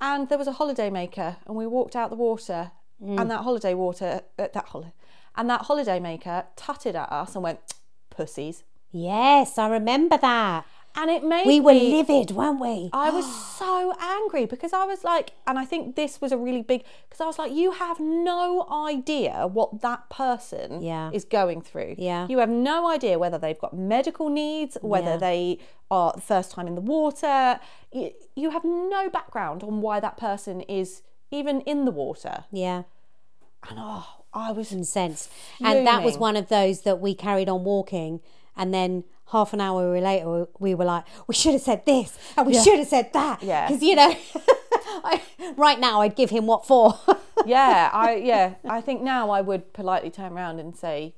and 0.00 0.28
there 0.28 0.38
was 0.38 0.46
a 0.46 0.52
holiday 0.52 0.90
maker, 0.90 1.36
and 1.46 1.56
we 1.56 1.66
walked 1.66 1.96
out 1.96 2.10
the 2.10 2.16
water, 2.16 2.70
and 3.00 3.30
that 3.30 3.42
holiday 3.42 3.74
water, 3.74 4.22
uh, 4.38 4.48
that 4.52 4.66
holiday, 4.66 4.92
and 5.36 5.48
that 5.50 5.62
holiday 5.62 5.98
maker 6.00 6.44
tutted 6.56 6.96
at 6.96 7.10
us 7.12 7.34
and 7.34 7.44
went, 7.44 7.60
"Pussies," 8.10 8.64
Yes, 8.90 9.58
I 9.58 9.68
remember 9.68 10.16
that. 10.18 10.64
and 10.96 11.10
it 11.10 11.22
made 11.22 11.46
We 11.46 11.60
were 11.60 11.74
me- 11.74 11.92
livid, 11.98 12.30
weren't 12.32 12.58
we? 12.60 12.90
I 12.94 13.10
was 13.10 13.26
so 13.56 13.92
angry 14.00 14.46
because 14.46 14.72
I 14.72 14.84
was 14.86 15.04
like, 15.04 15.32
and 15.46 15.56
I 15.58 15.64
think 15.64 15.94
this 15.94 16.20
was 16.20 16.32
a 16.32 16.36
really 16.38 16.62
big 16.62 16.82
because 17.08 17.20
I 17.20 17.26
was 17.26 17.38
like, 17.38 17.52
you 17.52 17.70
have 17.72 18.00
no 18.00 18.66
idea 18.72 19.46
what 19.46 19.80
that 19.82 20.08
person 20.10 20.82
Yeah. 20.82 21.10
is 21.12 21.24
going 21.24 21.60
through. 21.60 21.94
Yeah. 21.98 22.26
You 22.28 22.38
have 22.38 22.48
no 22.48 22.88
idea 22.88 23.16
whether 23.18 23.38
they've 23.38 23.58
got 23.58 23.74
medical 23.76 24.28
needs, 24.30 24.76
whether 24.80 25.10
Yeah. 25.12 25.16
they 25.18 25.58
are 25.90 26.12
the 26.14 26.20
first 26.22 26.50
time 26.50 26.66
in 26.66 26.74
the 26.74 26.80
water. 26.80 27.60
You, 27.92 28.10
you 28.34 28.50
have 28.50 28.64
no 28.64 29.08
background 29.10 29.62
on 29.62 29.80
why 29.82 30.00
that 30.00 30.16
person 30.16 30.62
is 30.62 31.02
even 31.30 31.60
in 31.62 31.84
the 31.84 31.90
water. 31.90 32.44
Yeah, 32.50 32.84
And 33.68 33.78
oh, 33.80 34.06
I 34.32 34.52
was 34.52 34.72
incensed. 34.72 35.30
And 35.60 35.86
that 35.86 36.02
was 36.02 36.18
one 36.18 36.36
of 36.36 36.48
those 36.48 36.82
that 36.82 37.00
we 37.00 37.14
carried 37.14 37.48
on 37.48 37.64
walking, 37.64 38.20
and 38.56 38.72
then 38.72 39.04
half 39.30 39.52
an 39.52 39.60
hour 39.60 40.00
later, 40.00 40.46
we 40.58 40.74
were 40.74 40.84
like, 40.84 41.04
we 41.26 41.34
should 41.34 41.52
have 41.52 41.62
said 41.62 41.84
this 41.86 42.18
and 42.36 42.46
we 42.46 42.54
should 42.54 42.78
have 42.78 42.88
said 42.88 43.12
that. 43.12 43.42
Yeah. 43.42 43.66
Because, 43.66 43.82
you 43.82 43.94
know, 43.94 44.14
I, 45.04 45.22
right 45.56 45.78
now, 45.78 46.00
I'd 46.00 46.16
give 46.16 46.30
him 46.30 46.46
what 46.46 46.66
for? 46.66 46.98
yeah, 47.46 47.90
I 47.92 48.16
yeah, 48.16 48.54
I 48.68 48.80
think 48.80 49.02
now 49.02 49.30
I 49.30 49.40
would 49.40 49.72
politely 49.72 50.10
turn 50.10 50.32
around 50.32 50.60
and 50.60 50.76
say, 50.76 51.14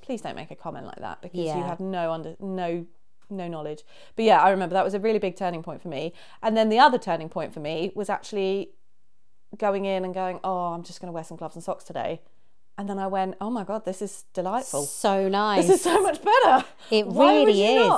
please 0.00 0.20
don't 0.20 0.36
make 0.36 0.50
a 0.50 0.56
comment 0.56 0.86
like 0.86 1.00
that 1.00 1.22
because 1.22 1.38
you 1.38 1.62
have 1.62 1.80
no 1.80 2.12
under 2.12 2.36
no 2.40 2.86
no 3.28 3.48
knowledge. 3.48 3.82
But 4.16 4.24
yeah, 4.24 4.40
I 4.40 4.50
remember 4.50 4.74
that 4.74 4.84
was 4.84 4.94
a 4.94 5.00
really 5.00 5.18
big 5.18 5.36
turning 5.36 5.62
point 5.62 5.82
for 5.82 5.88
me. 5.88 6.12
And 6.42 6.56
then 6.56 6.68
the 6.68 6.78
other 6.78 6.98
turning 6.98 7.28
point 7.28 7.52
for 7.54 7.60
me 7.60 7.92
was 7.94 8.08
actually 8.08 8.70
going 9.58 9.84
in 9.84 10.04
and 10.04 10.14
going, 10.14 10.40
oh, 10.44 10.66
I'm 10.72 10.82
just 10.82 11.00
going 11.00 11.08
to 11.08 11.12
wear 11.12 11.24
some 11.24 11.36
gloves 11.36 11.54
and 11.54 11.64
socks 11.64 11.84
today. 11.84 12.20
And 12.78 12.88
then 12.88 12.98
I 12.98 13.08
went, 13.08 13.34
oh 13.40 13.50
my 13.50 13.64
god, 13.64 13.84
this 13.84 14.00
is 14.00 14.24
delightful. 14.32 14.84
so 14.86 15.28
nice. 15.28 15.66
This 15.66 15.76
is 15.76 15.82
so 15.82 16.00
much 16.02 16.20
better. 16.22 16.64
It 16.90 17.06
Why 17.08 17.34
really 17.34 17.62
is. 17.64 17.92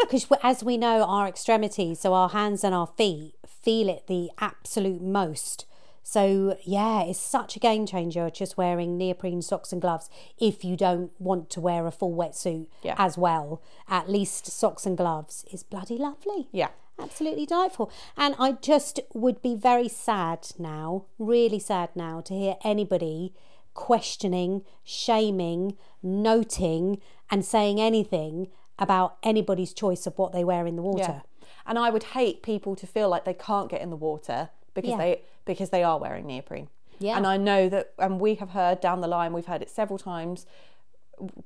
Because 0.00 0.26
as 0.42 0.62
we 0.62 0.76
know, 0.76 1.04
our 1.04 1.26
extremities, 1.26 2.00
so 2.00 2.12
our 2.12 2.28
hands 2.30 2.62
and 2.62 2.74
our 2.74 2.86
feet, 2.86 3.34
feel 3.46 3.88
it 3.88 4.06
the 4.06 4.30
absolute 4.38 5.00
most. 5.02 5.64
So, 6.02 6.56
yeah, 6.64 7.02
it's 7.02 7.18
such 7.18 7.54
a 7.56 7.58
game 7.58 7.84
changer 7.84 8.30
just 8.30 8.56
wearing 8.56 8.96
neoprene 8.96 9.42
socks 9.42 9.72
and 9.72 9.80
gloves 9.82 10.08
if 10.38 10.64
you 10.64 10.74
don't 10.76 11.10
want 11.18 11.50
to 11.50 11.60
wear 11.60 11.86
a 11.86 11.90
full 11.90 12.14
wetsuit 12.14 12.66
Yeah. 12.82 12.94
as 12.96 13.18
well. 13.18 13.60
At 13.88 14.08
least 14.08 14.46
socks 14.46 14.86
and 14.86 14.96
gloves 14.96 15.44
is 15.52 15.62
bloody 15.62 15.98
lovely. 15.98 16.48
Yeah. 16.50 16.68
Absolutely 16.98 17.46
delightful. 17.46 17.90
And 18.16 18.34
I 18.38 18.52
just 18.52 19.00
would 19.14 19.40
be 19.42 19.54
very 19.54 19.88
sad 19.88 20.48
now, 20.58 21.04
really 21.18 21.58
sad 21.58 21.90
now, 21.94 22.20
to 22.22 22.34
hear 22.34 22.56
anybody 22.64 23.34
questioning, 23.74 24.62
shaming, 24.82 25.76
noting, 26.02 27.00
and 27.30 27.44
saying 27.44 27.80
anything 27.80 28.48
about 28.78 29.16
anybody's 29.22 29.72
choice 29.72 30.06
of 30.06 30.18
what 30.18 30.32
they 30.32 30.44
wear 30.44 30.66
in 30.66 30.76
the 30.76 30.82
water. 30.82 31.22
And 31.66 31.78
I 31.78 31.90
would 31.90 32.02
hate 32.04 32.42
people 32.42 32.74
to 32.76 32.86
feel 32.86 33.08
like 33.08 33.24
they 33.24 33.34
can't 33.34 33.68
get 33.70 33.80
in 33.82 33.90
the 33.90 33.96
water 33.96 34.50
because 34.74 34.90
Yeah. 34.92 34.96
they 34.96 35.22
because 35.44 35.70
they 35.70 35.82
are 35.82 35.98
wearing 35.98 36.26
neoprene. 36.26 36.68
Yeah. 36.98 37.16
And 37.16 37.26
I 37.26 37.36
know 37.36 37.68
that 37.70 37.92
and 37.98 38.20
we 38.20 38.34
have 38.36 38.50
heard 38.50 38.80
down 38.80 39.00
the 39.00 39.08
line, 39.08 39.32
we've 39.32 39.46
heard 39.46 39.62
it 39.62 39.70
several 39.70 39.98
times, 39.98 40.44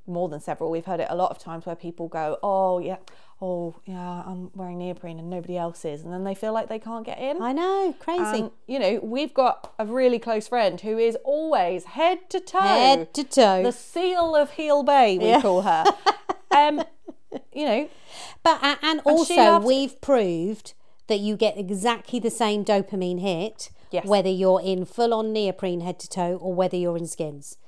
more 0.06 0.28
than 0.28 0.40
several, 0.40 0.70
we've 0.70 0.84
heard 0.84 1.00
it 1.00 1.06
a 1.10 1.16
lot 1.16 1.30
of 1.30 1.38
times 1.38 1.66
where 1.66 1.76
people 1.76 2.08
go, 2.08 2.38
Oh 2.42 2.78
yeah, 2.78 2.96
oh 3.40 3.74
yeah, 3.84 4.22
I'm 4.26 4.50
wearing 4.54 4.78
neoprene 4.78 5.18
and 5.18 5.28
nobody 5.28 5.56
else 5.58 5.84
is 5.84 6.02
and 6.02 6.12
then 6.12 6.24
they 6.24 6.34
feel 6.34 6.52
like 6.52 6.68
they 6.68 6.78
can't 6.78 7.04
get 7.04 7.18
in. 7.18 7.42
I 7.42 7.52
know, 7.52 7.94
crazy. 7.98 8.22
And, 8.40 8.50
you 8.66 8.78
know, 8.78 9.00
we've 9.02 9.34
got 9.34 9.72
a 9.78 9.84
really 9.86 10.18
close 10.18 10.48
friend 10.48 10.80
who 10.80 10.98
is 10.98 11.16
always 11.24 11.84
head 11.84 12.30
to 12.30 12.40
toe. 12.40 12.58
Head 12.60 13.14
to 13.14 13.24
toe. 13.24 13.62
The 13.62 13.72
seal 13.72 14.36
of 14.36 14.50
Hele 14.50 14.82
Bay, 14.82 15.18
we 15.18 15.40
call 15.40 15.62
her. 15.62 15.84
um, 16.50 16.82
you 17.52 17.64
know, 17.66 17.88
But 18.42 18.62
a- 18.62 18.78
and 18.84 19.00
also 19.04 19.58
we've 19.60 20.00
proved 20.00 20.74
that 21.08 21.20
you 21.20 21.36
get 21.36 21.58
exactly 21.58 22.18
the 22.20 22.30
same 22.30 22.64
dopamine 22.64 23.20
hit 23.20 23.70
Yes. 23.90 24.06
whether 24.06 24.30
you're 24.30 24.62
in 24.62 24.86
full 24.86 25.12
on 25.12 25.34
neoprene 25.34 25.80
head 25.82 25.98
to 26.00 26.08
toe 26.08 26.36
or 26.40 26.54
whether 26.54 26.78
you're 26.78 26.96
in 26.96 27.06
skins. 27.06 27.58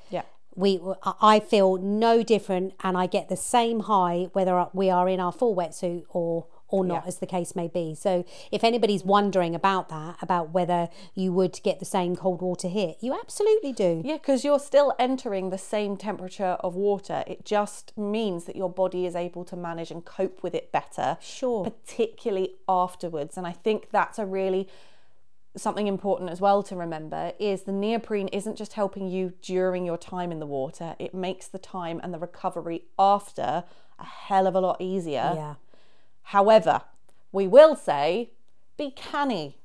We 0.57 0.81
I 1.21 1.41
feel 1.41 1.77
no 1.77 2.23
different 2.23 2.75
and 2.83 2.97
I 2.97 3.07
get 3.07 3.29
the 3.29 3.37
same 3.37 3.81
high 3.81 4.29
whether 4.33 4.67
we 4.73 4.91
are 4.91 5.09
in 5.09 5.21
our 5.21 5.33
full 5.33 5.55
wetsuit 5.55 6.05
or 6.11 6.47
or 6.69 6.85
not 6.85 7.03
Yeah. 7.05 7.09
as 7.09 7.19
the 7.19 7.27
case 7.27 7.55
may 7.55 7.69
be. 7.69 7.95
So 7.95 8.25
if 8.51 8.65
anybody's 8.65 9.05
wondering 9.05 9.55
about 9.55 9.91
that 9.91 10.17
about 10.21 10.51
whether 10.53 10.89
you 11.15 11.33
would 11.33 11.61
get 11.63 11.79
the 11.79 11.85
same 11.85 12.17
cold 12.17 12.41
water 12.43 12.67
hit, 12.67 12.97
you 13.01 13.13
absolutely 13.15 13.73
do. 13.73 14.03
Yeah, 14.05 14.15
because 14.17 14.45
you're 14.45 14.59
still 14.59 14.93
entering 14.99 15.51
the 15.51 15.59
same 15.59 15.97
temperature 15.97 16.57
of 16.61 16.75
water. 16.75 17.23
It 17.29 17.45
just 17.45 17.97
means 17.97 18.45
that 18.47 18.57
your 18.57 18.71
body 18.71 19.07
is 19.07 19.15
able 19.15 19.45
to 19.45 19.57
manage 19.57 19.93
and 19.93 20.05
cope 20.05 20.43
with 20.43 20.55
it 20.55 20.73
better. 20.73 21.17
Sure. 21.21 21.65
Particularly 21.65 22.57
afterwards. 22.69 23.37
And 23.37 23.47
I 23.47 23.53
think 23.53 23.91
that's 23.93 24.19
a 24.19 24.27
really 24.27 24.67
something 25.57 25.87
important 25.87 26.31
as 26.31 26.41
well 26.41 26.63
to 26.65 26.77
remember 26.77 27.33
is 27.39 27.63
the 27.63 27.73
neoprene 27.73 28.29
isn't 28.29 28.57
just 28.57 28.73
helping 28.73 29.09
you 29.09 29.33
during 29.41 29.85
your 29.85 29.99
time 29.99 30.33
in 30.33 30.41
the 30.41 30.47
water, 30.47 30.97
it 30.99 31.15
makes 31.15 31.47
the 31.47 31.59
time 31.59 32.01
and 32.03 32.13
the 32.13 32.19
recovery 32.19 32.85
after 32.99 33.65
a 33.99 34.05
hell 34.05 34.47
of 34.47 34.55
a 34.55 34.61
lot 34.61 34.81
easier. 34.81 35.33
Yeah. 35.35 35.55
However, 36.23 36.83
we 37.33 37.47
will 37.47 37.77
say 37.77 38.31
be 38.77 38.91
canny 38.91 39.59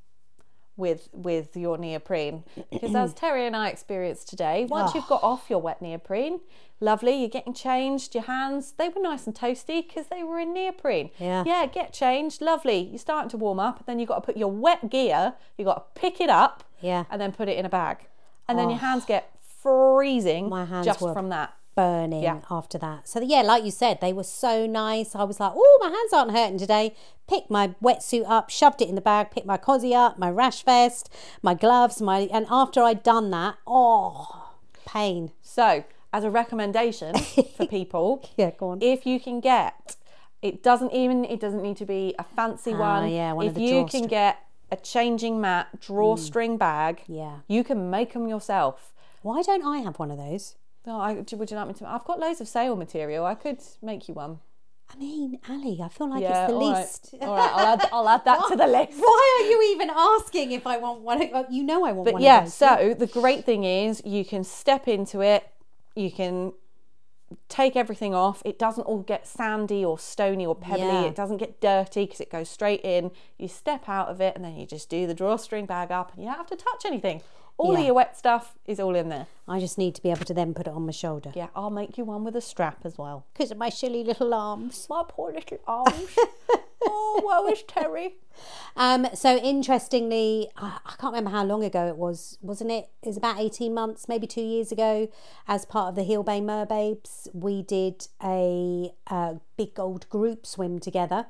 with 0.79 1.09
with 1.11 1.55
your 1.55 1.77
neoprene 1.77 2.43
because 2.71 2.95
as 2.95 3.13
Terry 3.13 3.45
and 3.45 3.55
I 3.55 3.69
experienced 3.69 4.29
today, 4.29 4.65
once 4.67 4.95
you've 4.95 5.03
ah. 5.05 5.09
got 5.09 5.23
off 5.23 5.49
your 5.49 5.59
wet 5.59 5.81
neoprene, 5.81 6.39
lovely, 6.79 7.19
you're 7.19 7.29
getting 7.29 7.53
changed. 7.53 8.15
Your 8.15 8.23
hands 8.23 8.73
they 8.77 8.89
were 8.89 9.01
nice 9.01 9.27
and 9.27 9.35
toasty 9.35 9.85
because 9.85 10.07
they 10.07 10.23
were 10.23 10.39
in 10.39 10.53
neoprene. 10.53 11.11
Yeah. 11.19 11.43
yeah, 11.45 11.65
get 11.67 11.93
changed, 11.93 12.41
lovely. 12.41 12.79
You're 12.79 12.97
starting 12.97 13.29
to 13.29 13.37
warm 13.37 13.59
up, 13.59 13.77
and 13.77 13.85
then 13.85 13.99
you've 13.99 14.09
got 14.09 14.15
to 14.15 14.25
put 14.25 14.37
your 14.37 14.51
wet 14.51 14.89
gear. 14.89 15.33
You've 15.57 15.67
got 15.67 15.93
to 15.95 16.01
pick 16.01 16.19
it 16.19 16.29
up, 16.29 16.63
Yeah. 16.79 17.05
and 17.11 17.21
then 17.21 17.31
put 17.31 17.49
it 17.49 17.57
in 17.57 17.65
a 17.65 17.69
bag, 17.69 18.07
and 18.47 18.57
then 18.57 18.67
oh. 18.67 18.71
your 18.71 18.79
hands 18.79 19.05
get 19.05 19.31
freezing 19.61 20.49
My 20.49 20.65
hands 20.65 20.85
just 20.85 21.01
were 21.01 21.13
from 21.13 21.29
that. 21.29 21.53
Burning 21.79 22.23
Yeah. 22.23 22.39
after 22.49 22.77
that. 22.79 23.07
So 23.07 23.21
yeah, 23.21 23.41
like 23.41 23.63
you 23.63 23.71
said, 23.71 23.99
they 24.01 24.13
were 24.13 24.23
so 24.45 24.65
nice. 24.65 25.15
I 25.15 25.23
was 25.23 25.39
like, 25.39 25.53
oh, 25.55 25.77
my 25.81 25.89
hands 25.89 26.13
aren't 26.13 26.31
hurting 26.37 26.57
today. 26.59 26.95
Picked 27.27 27.49
my 27.49 27.65
wetsuit 27.81 28.25
up, 28.27 28.49
shoved 28.49 28.81
it 28.81 28.89
in 28.89 28.95
the 28.95 29.01
bag, 29.01 29.31
picked 29.31 29.45
my 29.53 29.57
cozy 29.57 29.93
up, 29.95 30.17
my 30.17 30.29
rash 30.41 30.63
vest, 30.63 31.09
my 31.41 31.53
gloves, 31.53 32.01
my 32.01 32.19
and 32.31 32.45
after 32.49 32.81
I'd 32.83 33.03
done 33.03 33.29
that, 33.31 33.55
oh, 33.67 34.51
pain. 34.85 35.31
So, 35.41 35.83
as 36.11 36.23
a 36.23 36.31
recommendation 36.31 37.15
for 37.55 37.65
people, 37.77 38.27
Yeah, 38.35 38.51
go 38.51 38.69
on. 38.69 38.81
if 38.81 39.05
you 39.05 39.19
can 39.19 39.39
get 39.39 39.95
it 40.41 40.63
doesn't 40.63 40.93
even 40.93 41.25
it 41.25 41.39
doesn't 41.39 41.61
need 41.61 41.77
to 41.77 41.85
be 41.85 42.15
a 42.17 42.23
fancy 42.23 42.71
one 42.73 43.03
Ah, 43.03 43.05
yeah, 43.05 43.31
one 43.33 43.45
if 43.45 43.49
of 43.51 43.55
the 43.55 43.61
you 43.63 43.85
can 43.85 44.07
get 44.07 44.37
a 44.71 44.77
changing 44.77 45.39
mat 45.41 45.67
drawstring 45.81 46.57
bag 46.57 47.01
Yeah. 47.07 47.39
you 47.47 47.61
can 47.63 47.89
make 47.89 48.13
them 48.13 48.25
yourself 48.27 48.93
Why 49.21 49.41
don't 49.41 49.65
I 49.65 49.79
have 49.79 49.99
one 49.99 50.11
of 50.11 50.17
those? 50.17 50.55
Oh, 50.87 50.99
I, 50.99 51.13
would 51.13 51.31
you 51.31 51.37
like 51.57 51.67
me 51.67 51.73
to 51.75 51.87
i've 51.89 52.05
got 52.05 52.19
loads 52.19 52.41
of 52.41 52.47
sale 52.47 52.75
material 52.75 53.25
i 53.25 53.35
could 53.35 53.59
make 53.81 54.07
you 54.07 54.13
one 54.13 54.39
I 54.91 54.97
mean, 54.97 55.37
Ali, 55.47 55.79
I 55.83 55.87
feel 55.87 56.09
like 56.09 56.23
yeah 56.23 56.45
it's 56.45 56.51
the 56.51 56.57
all 56.57 56.71
right. 56.71 56.79
least. 56.79 57.15
all 57.21 57.35
right 57.35 57.51
i'll 57.53 57.67
add, 57.75 57.89
I'll 57.93 58.09
add 58.09 58.25
that 58.25 58.47
to 58.49 58.55
the 58.55 58.65
list 58.77 58.97
Why 58.99 59.39
are 59.39 59.45
you 59.47 59.71
even 59.73 59.91
asking 59.95 60.51
if 60.51 60.65
I 60.65 60.77
want 60.77 61.01
one? 61.01 61.21
You 61.51 61.61
know 61.61 61.85
I 61.85 61.91
want 61.91 62.05
but 62.05 62.13
one 62.15 62.23
yeah 62.23 62.39
of 62.39 62.43
those. 62.45 62.53
so 62.55 62.95
the 62.97 63.05
great 63.05 63.45
thing 63.45 63.65
is 63.65 64.01
you 64.03 64.25
can 64.25 64.43
step 64.43 64.87
into 64.87 65.21
it 65.21 65.47
you 65.95 66.09
can 66.11 66.53
take 67.47 67.75
everything 67.75 68.15
off 68.15 68.41
it 68.43 68.57
doesn't 68.57 68.85
all 68.85 69.03
get 69.03 69.27
sandy 69.27 69.85
or 69.85 69.99
stony 69.99 70.43
or 70.47 70.55
pebbly 70.55 70.79
Yeah. 70.87 71.03
it 71.03 71.15
doesn't 71.15 71.37
get 71.37 71.61
dirty 71.61 72.05
because 72.05 72.19
it 72.19 72.31
goes 72.31 72.49
straight 72.49 72.81
in 72.83 73.11
you 73.37 73.47
step 73.47 73.87
out 73.87 74.07
of 74.07 74.19
it 74.19 74.35
and 74.35 74.43
then 74.43 74.55
you 74.55 74.65
just 74.65 74.89
do 74.89 75.05
the 75.05 75.13
drawstring 75.13 75.67
bag 75.67 75.91
up 75.91 76.11
and 76.13 76.23
you 76.23 76.29
don't 76.29 76.37
have 76.37 76.47
to 76.47 76.55
touch 76.55 76.83
anything 76.85 77.21
all 77.59 77.73
Yeah. 77.73 77.79
of 77.81 77.85
your 77.85 77.93
wet 77.95 78.17
stuff 78.17 78.55
is 78.65 78.79
all 78.79 78.95
in 78.95 79.09
there 79.09 79.27
I 79.47 79.59
just 79.59 79.77
need 79.77 79.93
to 79.95 80.01
be 80.01 80.09
able 80.11 80.25
to 80.25 80.33
then 80.33 80.53
put 80.53 80.65
it 80.67 80.73
on 80.73 80.85
my 80.85 80.91
shoulder. 80.91 81.31
yeah 81.35 81.47
i'll 81.55 81.69
make 81.81 81.97
you 81.97 82.05
one 82.05 82.23
with 82.23 82.35
a 82.35 82.41
strap 82.41 82.79
as 82.85 82.97
well 82.97 83.25
Because 83.33 83.51
of 83.51 83.57
my 83.57 83.69
silly 83.69 84.03
little 84.03 84.33
arms. 84.33 84.87
my 84.89 85.03
poor 85.07 85.31
little 85.33 85.59
arms 85.67 86.15
oh 86.87 87.21
woe 87.23 87.51
is 87.51 87.61
terry 87.63 88.15
Um, 88.77 89.07
so 89.13 89.35
interestingly, 89.37 90.49
I, 90.55 90.79
I 90.85 90.91
can't 90.99 91.11
remember 91.13 91.31
how 91.31 91.43
long 91.43 91.63
ago 91.65 91.87
it 91.87 91.97
was, 91.97 92.37
wasn't 92.41 92.71
it? 92.71 92.85
It 93.03 93.07
was 93.07 93.17
about 93.17 93.37
18 93.37 93.73
months, 93.73 94.07
maybe 94.07 94.27
two 94.27 94.41
years 94.53 94.71
ago, 94.71 95.09
as 95.45 95.65
part 95.65 95.89
of 95.89 95.95
the 95.95 96.03
Hele 96.05 96.23
Bay 96.23 96.39
Merbabes, 96.39 97.27
we 97.33 97.61
did 97.63 98.07
a, 98.23 98.93
uh 99.07 99.33
big 99.57 99.77
old 99.77 100.07
group 100.09 100.45
swim 100.45 100.79
together 100.79 101.25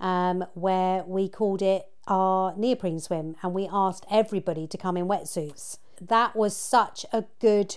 um, 0.00 0.44
where 0.54 1.04
we 1.04 1.28
called 1.28 1.62
it 1.62 1.84
our 2.08 2.54
neoprene 2.56 2.98
swim 2.98 3.36
and 3.42 3.54
we 3.54 3.68
asked 3.70 4.06
everybody 4.10 4.66
to 4.66 4.76
come 4.76 4.96
in 4.96 5.06
wetsuits. 5.06 5.78
That 6.00 6.34
was 6.34 6.56
such 6.56 7.06
a 7.12 7.24
good 7.40 7.76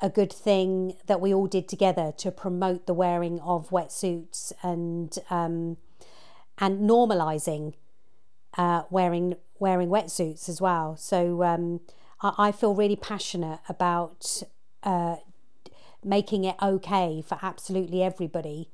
a 0.00 0.10
good 0.10 0.30
thing 0.30 0.94
that 1.06 1.22
we 1.22 1.32
all 1.32 1.46
did 1.46 1.66
together 1.68 2.12
to 2.18 2.30
promote 2.30 2.86
the 2.86 2.92
wearing 2.92 3.40
of 3.40 3.70
wetsuits 3.70 4.52
and 4.62 5.18
um, 5.30 5.78
and 6.58 6.88
normalizing 6.88 7.72
uh, 8.58 8.82
wearing 8.90 9.36
wearing 9.58 9.88
wetsuits 9.88 10.48
as 10.48 10.60
well. 10.60 10.96
So 10.96 11.42
um, 11.42 11.80
I, 12.20 12.34
I 12.38 12.52
feel 12.52 12.74
really 12.74 12.96
passionate 12.96 13.60
about 13.68 14.42
uh, 14.82 15.16
making 16.04 16.44
it 16.44 16.56
okay 16.62 17.22
for 17.26 17.38
absolutely 17.42 18.02
everybody 18.02 18.70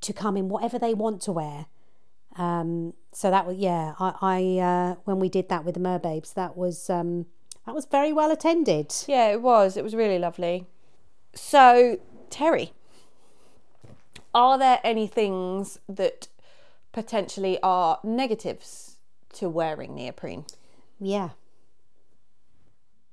to 0.00 0.12
come 0.12 0.36
in 0.36 0.48
whatever 0.48 0.78
they 0.78 0.94
want 0.94 1.20
to 1.22 1.32
wear. 1.32 1.66
Um, 2.36 2.94
so 3.12 3.30
that 3.30 3.46
was 3.46 3.56
yeah. 3.56 3.94
I, 3.98 4.14
I 4.20 4.58
uh, 4.58 4.94
when 5.04 5.18
we 5.18 5.28
did 5.28 5.48
that 5.48 5.64
with 5.64 5.74
the 5.74 5.80
Merbabes, 5.80 6.34
that 6.34 6.56
was 6.56 6.88
um, 6.88 7.26
that 7.66 7.74
was 7.74 7.86
very 7.86 8.12
well 8.12 8.30
attended. 8.30 8.94
Yeah, 9.06 9.28
it 9.28 9.42
was. 9.42 9.76
It 9.76 9.84
was 9.84 9.94
really 9.94 10.18
lovely. 10.18 10.66
So, 11.34 12.00
Terry, 12.28 12.72
are 14.34 14.58
there 14.58 14.80
any 14.82 15.06
things 15.06 15.78
that 15.88 16.28
potentially 16.92 17.58
are 17.62 18.00
negatives 18.02 18.96
to 19.34 19.48
wearing 19.48 19.94
neoprene? 19.94 20.44
Yeah. 20.98 21.30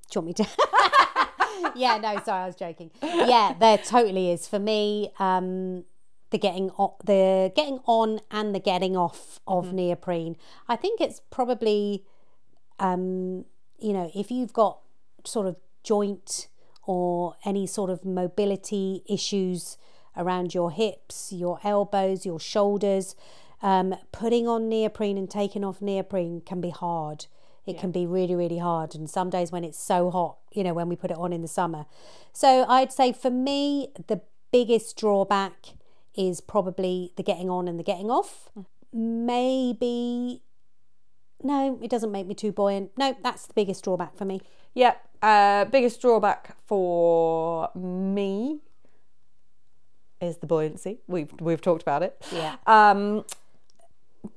Do 0.10 0.20
you 0.20 0.22
want 0.22 0.28
me 0.28 0.34
to? 0.46 1.72
yeah, 1.76 1.98
no, 1.98 2.20
sorry, 2.24 2.44
I 2.44 2.46
was 2.48 2.56
joking. 2.56 2.92
Yeah, 3.02 3.54
there 3.60 3.78
totally 3.78 4.32
is. 4.32 4.48
For 4.48 4.60
me, 4.60 5.12
um, 5.20 5.84
the 6.30 6.38
getting 6.38 6.70
on, 6.72 6.94
the 7.04 7.52
getting 7.56 7.80
on 7.86 8.20
and 8.32 8.54
the 8.54 8.60
getting 8.60 8.98
off 8.98 9.40
of 9.48 9.74
neoprene. 9.74 10.36
I 10.68 10.76
think 10.76 11.00
it's 11.02 11.22
probably 11.30 12.04
um, 12.80 13.46
you 13.80 13.94
know, 13.94 14.12
if 14.16 14.32
you've 14.32 14.54
got 14.54 14.80
sort 15.26 15.48
of 15.48 15.56
joint 15.84 16.48
or 16.86 17.36
any 17.46 17.68
sort 17.68 17.90
of 17.90 18.06
mobility 18.06 19.04
issues 19.08 19.78
around 20.16 20.54
your 20.54 20.72
hips, 20.72 21.32
your 21.32 21.60
elbows, 21.64 22.26
your 22.26 22.40
shoulders, 22.40 23.16
um, 23.62 23.96
putting 24.12 24.48
on 24.48 24.70
neoprene 24.70 25.18
and 25.18 25.30
taking 25.30 25.64
off 25.64 25.82
neoprene 25.82 26.42
can 26.42 26.62
be 26.62 26.70
hard. 26.70 27.28
It 27.66 27.78
can 27.78 27.92
be 27.92 28.06
really, 28.06 28.34
really 28.34 28.60
hard. 28.60 28.96
And 28.96 29.10
some 29.10 29.30
days 29.30 29.52
when 29.52 29.66
it's 29.66 29.78
so 29.78 30.10
hot, 30.10 30.38
you 30.54 30.64
know, 30.64 30.74
when 30.74 30.88
we 30.88 30.96
put 30.96 31.12
it 31.12 31.18
on 31.18 31.34
in 31.34 31.42
the 31.42 31.50
summer. 31.50 31.86
So 32.32 32.66
I'd 32.70 32.94
say 32.94 33.12
for 33.12 33.30
me, 33.30 33.90
the 34.08 34.22
biggest 34.54 34.98
drawback 34.98 35.74
is 36.18 36.42
probably 36.42 37.14
the 37.16 37.24
getting 37.24 37.50
on 37.50 37.68
and 37.68 37.80
the 37.80 37.84
getting 37.84 38.10
off. 38.10 38.50
Maybe, 38.92 40.42
no, 41.44 41.80
it 41.82 41.90
doesn't 41.90 42.12
make 42.12 42.26
me 42.26 42.34
too 42.34 42.52
buoyant. 42.52 42.92
No, 42.98 43.16
that's 43.22 43.46
the 43.46 43.54
biggest 43.54 43.84
drawback 43.84 44.18
for 44.18 44.26
me. 44.26 44.42
Yep. 44.74 45.10
Uh, 45.22 45.66
biggest 45.66 46.02
drawback 46.02 46.56
for 46.66 47.70
me 47.76 48.60
is 50.22 50.38
the 50.38 50.48
buoyancy. 50.48 51.00
We've 51.08 51.32
we've 51.40 51.62
talked 51.62 51.82
about 51.82 52.04
it. 52.04 52.24
Yeah. 52.32 52.56
Um, 52.66 53.26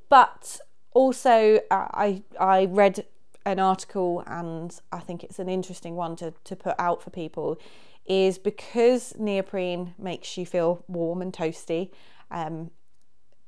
but 0.09 0.61
also, 0.93 1.61
uh, 1.71 1.89
I 1.93 2.23
I 2.39 2.67
read 2.67 3.07
an 3.47 3.59
article 3.59 4.23
and 4.27 4.79
I 4.93 5.01
think 5.01 5.25
it's 5.25 5.39
an 5.39 5.49
interesting 5.49 5.97
one 5.97 6.17
to 6.17 6.33
to 6.45 6.57
put 6.57 6.75
out 6.79 7.03
for 7.03 7.11
people. 7.11 7.59
Is 8.07 8.39
because 8.39 9.15
neoprene 9.19 9.95
makes 9.99 10.37
you 10.37 10.45
feel 10.45 10.85
warm 10.89 11.23
and 11.23 11.33
toasty. 11.33 11.91
Um, 12.31 12.71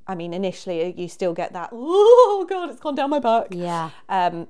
I 0.07 0.15
mean, 0.15 0.33
initially 0.33 0.93
you 0.97 1.07
still 1.07 1.33
get 1.33 1.53
that. 1.53 1.69
Oh 1.71 2.45
God, 2.49 2.69
it's 2.69 2.79
gone 2.79 2.95
down 2.95 3.09
my 3.09 3.19
back. 3.19 3.47
Yeah. 3.51 3.89
Um, 4.09 4.47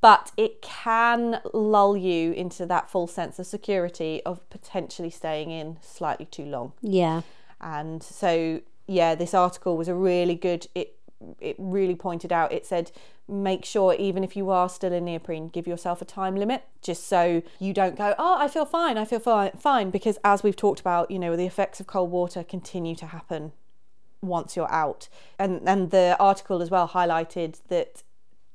but 0.00 0.30
it 0.36 0.62
can 0.62 1.40
lull 1.52 1.96
you 1.96 2.32
into 2.32 2.66
that 2.66 2.88
full 2.88 3.06
sense 3.06 3.38
of 3.38 3.46
security 3.46 4.22
of 4.24 4.48
potentially 4.50 5.10
staying 5.10 5.50
in 5.50 5.78
slightly 5.80 6.26
too 6.26 6.44
long. 6.44 6.74
Yeah. 6.80 7.22
And 7.60 8.02
so, 8.02 8.60
yeah, 8.86 9.14
this 9.14 9.34
article 9.34 9.76
was 9.76 9.88
a 9.88 9.94
really 9.94 10.34
good. 10.34 10.68
It 10.74 10.96
it 11.40 11.56
really 11.58 11.94
pointed 11.94 12.32
out. 12.32 12.52
It 12.52 12.66
said 12.66 12.92
make 13.28 13.64
sure 13.64 13.94
even 13.94 14.22
if 14.22 14.36
you 14.36 14.50
are 14.50 14.68
still 14.68 14.92
in 14.92 15.04
neoprene, 15.04 15.48
give 15.48 15.66
yourself 15.66 16.00
a 16.00 16.04
time 16.04 16.36
limit, 16.36 16.64
just 16.80 17.06
so 17.08 17.42
you 17.58 17.72
don't 17.72 17.96
go. 17.96 18.14
Oh, 18.18 18.36
I 18.38 18.48
feel 18.48 18.64
fine. 18.64 18.96
I 18.96 19.04
feel 19.04 19.20
fine. 19.20 19.52
Fine, 19.58 19.90
because 19.90 20.18
as 20.24 20.42
we've 20.42 20.56
talked 20.56 20.80
about, 20.80 21.10
you 21.10 21.18
know, 21.18 21.36
the 21.36 21.46
effects 21.46 21.80
of 21.80 21.86
cold 21.86 22.10
water 22.10 22.44
continue 22.44 22.94
to 22.96 23.06
happen 23.06 23.52
once 24.22 24.56
you're 24.56 24.70
out. 24.72 25.08
And 25.38 25.60
and 25.66 25.90
the 25.90 26.16
article 26.20 26.62
as 26.62 26.70
well 26.70 26.88
highlighted 26.88 27.60
that 27.68 28.02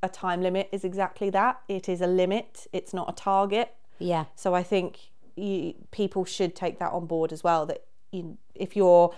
a 0.04 0.10
time 0.10 0.42
limit 0.42 0.70
is 0.72 0.84
exactly 0.84 1.30
that. 1.32 1.62
It 1.68 1.88
is 1.90 2.02
a 2.02 2.08
limit. 2.08 2.68
It's 2.74 2.94
not 2.94 3.10
a 3.10 3.14
target. 3.14 3.76
Yeah. 4.00 4.26
So 4.36 4.56
I 4.56 4.64
think 4.64 5.12
you, 5.36 5.76
people 5.92 6.26
should 6.26 6.56
take 6.56 6.80
that 6.80 6.92
on 6.92 7.06
board 7.06 7.32
as 7.32 7.44
well. 7.44 7.66
That 7.66 7.84
you, 8.12 8.38
if 8.56 8.76
you're 8.76 9.14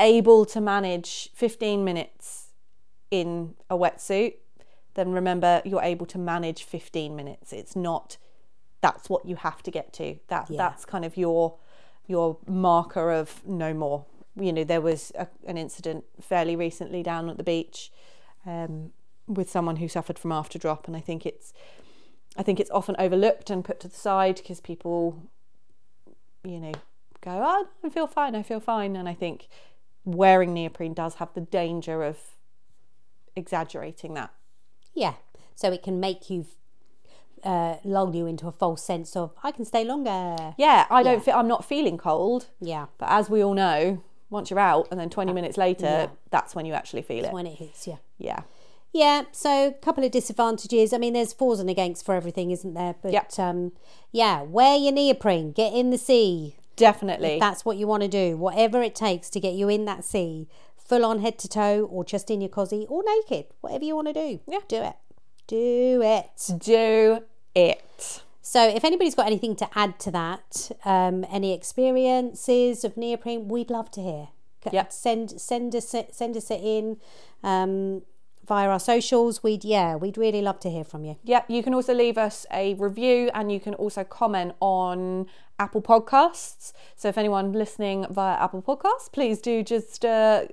able 0.00 0.44
to 0.46 0.60
manage 0.60 1.30
15 1.34 1.84
minutes 1.84 2.43
in 3.20 3.54
a 3.70 3.76
wetsuit, 3.76 4.34
then 4.94 5.12
remember 5.12 5.62
you're 5.64 5.82
able 5.82 6.06
to 6.06 6.18
manage 6.18 6.64
15 6.64 7.14
minutes. 7.14 7.52
It's 7.52 7.76
not 7.76 8.16
that's 8.80 9.08
what 9.08 9.24
you 9.24 9.36
have 9.36 9.62
to 9.62 9.70
get 9.70 9.92
to. 9.94 10.18
That 10.28 10.50
Yeah. 10.50 10.58
that's 10.58 10.84
kind 10.84 11.04
of 11.04 11.16
your 11.16 11.56
your 12.06 12.36
marker 12.46 13.10
of 13.12 13.46
no 13.46 13.72
more. 13.72 14.04
You 14.36 14.52
know, 14.52 14.64
there 14.64 14.80
was 14.80 15.12
a, 15.14 15.28
an 15.46 15.56
incident 15.56 16.04
fairly 16.20 16.54
recently 16.56 17.02
down 17.02 17.30
at 17.30 17.36
the 17.38 17.44
beach 17.44 17.90
um, 18.44 18.92
with 19.26 19.48
someone 19.48 19.76
who 19.76 19.88
suffered 19.88 20.18
from 20.18 20.32
after 20.32 20.58
drop, 20.58 20.86
and 20.86 20.96
I 20.96 21.00
think 21.00 21.24
it's 21.24 21.52
I 22.36 22.42
think 22.42 22.58
it's 22.60 22.70
often 22.70 22.96
overlooked 22.98 23.48
and 23.48 23.64
put 23.64 23.78
to 23.80 23.88
the 23.88 23.94
side 23.96 24.36
because 24.36 24.60
people, 24.60 25.22
you 26.42 26.58
know, 26.60 26.72
go, 27.20 27.30
oh, 27.30 27.68
I 27.84 27.88
feel 27.88 28.06
fine, 28.08 28.34
I 28.34 28.42
feel 28.42 28.60
fine. 28.60 28.96
And 28.96 29.08
I 29.08 29.14
think 29.14 29.48
wearing 30.04 30.52
neoprene 30.52 30.94
does 30.94 31.14
have 31.14 31.32
the 31.34 31.40
danger 31.40 32.02
of 32.02 32.18
exaggerating 33.36 34.14
that. 34.14 34.30
Yeah. 34.94 35.14
So 35.54 35.70
it 35.72 35.82
can 35.82 36.00
make 36.00 36.30
you 36.30 36.46
uh, 37.44 37.76
lull 37.84 38.14
you 38.14 38.26
into 38.26 38.48
a 38.48 38.52
false 38.52 38.82
sense 38.82 39.14
of 39.16 39.32
I 39.42 39.50
can 39.52 39.64
stay 39.64 39.84
longer. 39.84 40.54
Yeah, 40.56 40.86
I 40.90 41.02
don't 41.02 41.22
feel, 41.24 41.34
I'm 41.34 41.48
not 41.48 41.64
feeling 41.64 41.98
cold, 41.98 42.46
Yeah. 42.60 42.86
but 42.98 43.08
as 43.10 43.28
we 43.28 43.42
all 43.44 43.54
know, 43.54 44.02
once 44.30 44.50
you're 44.50 44.58
out 44.58 44.88
and 44.90 44.98
then 44.98 45.10
20 45.10 45.32
minutes 45.32 45.56
later, 45.58 45.84
yeah. 45.84 46.06
that's 46.30 46.54
when 46.54 46.64
you 46.66 46.72
actually 46.72 47.02
feel 47.02 47.24
it. 47.24 47.32
When 47.32 47.46
it 47.46 47.58
hits 47.58 47.86
you. 47.86 47.98
Yeah. 48.18 48.40
Yeah, 48.92 49.24
so 49.32 49.68
a 49.68 49.72
couple 49.72 50.04
of 50.04 50.12
disadvantages. 50.12 50.92
I 50.92 50.98
mean, 50.98 51.14
there's 51.14 51.32
fors 51.32 51.58
and 51.58 51.68
against 51.68 52.06
for 52.06 52.14
everything, 52.14 52.52
isn't 52.52 52.74
there? 52.74 52.94
But 53.02 53.12
Yep. 53.12 53.38
um, 53.40 53.72
yeah, 54.12 54.42
wear 54.42 54.76
your 54.76 54.92
neoprene, 54.92 55.50
get 55.52 55.72
in 55.72 55.90
the 55.90 55.98
sea. 55.98 56.56
Definitely. 56.76 57.38
That's 57.40 57.64
what 57.64 57.76
you 57.76 57.86
want 57.88 58.02
to 58.04 58.08
do. 58.08 58.36
Whatever 58.36 58.82
it 58.82 58.94
takes 58.94 59.28
to 59.30 59.40
get 59.40 59.54
you 59.54 59.68
in 59.68 59.84
that 59.84 60.04
sea, 60.04 60.48
full 60.84 61.04
on 61.04 61.20
head 61.20 61.38
to 61.40 61.48
toe, 61.48 61.88
or 61.90 62.04
just 62.04 62.30
in 62.30 62.40
your 62.40 62.50
cosy, 62.50 62.86
or 62.88 63.02
naked, 63.04 63.46
whatever 63.60 63.84
you 63.84 63.94
want 63.94 64.08
to 64.08 64.14
do. 64.14 64.40
Yeah. 64.46 64.58
do 64.68 64.82
it. 64.82 64.96
Do 65.46 66.02
it. 66.02 66.50
Do 66.58 67.20
it. 67.54 68.22
So, 68.42 68.68
if 68.68 68.84
anybody's 68.84 69.14
got 69.14 69.26
anything 69.26 69.56
to 69.56 69.68
add 69.74 69.98
to 70.00 70.10
that, 70.10 70.70
um, 70.84 71.24
any 71.30 71.52
experiences 71.54 72.84
of 72.84 72.96
neoprene, 72.96 73.48
we'd 73.48 73.70
love 73.70 73.90
to 73.92 74.02
hear. 74.02 74.28
Yep. 74.72 74.92
Send 74.92 75.40
send 75.40 75.74
us 75.74 75.92
it, 75.94 76.14
send 76.14 76.36
us 76.36 76.50
it 76.50 76.60
in 76.62 76.98
um, 77.42 78.02
via 78.46 78.68
our 78.68 78.80
socials. 78.80 79.42
We'd 79.42 79.64
yeah, 79.64 79.96
we'd 79.96 80.16
really 80.16 80.42
love 80.42 80.60
to 80.60 80.70
hear 80.70 80.84
from 80.84 81.04
you. 81.04 81.16
Yep, 81.24 81.50
you 81.50 81.62
can 81.62 81.74
also 81.74 81.94
leave 81.94 82.18
us 82.18 82.46
a 82.52 82.74
review 82.74 83.30
and 83.34 83.50
you 83.52 83.60
can 83.60 83.74
also 83.74 84.04
comment 84.04 84.54
on 84.60 85.26
Apple 85.58 85.82
Podcasts. 85.82 86.72
So 86.96 87.08
if 87.08 87.18
anyone 87.18 87.52
listening 87.52 88.06
via 88.10 88.36
Apple 88.38 88.62
Podcasts, 88.62 89.10
please 89.12 89.40
do 89.40 89.62
just 89.62 90.04
uh, 90.04 90.44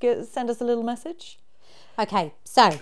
get, 0.00 0.26
send 0.26 0.50
us 0.50 0.60
a 0.60 0.64
little 0.64 0.84
message. 0.84 1.38
Okay, 1.98 2.34
so 2.44 2.80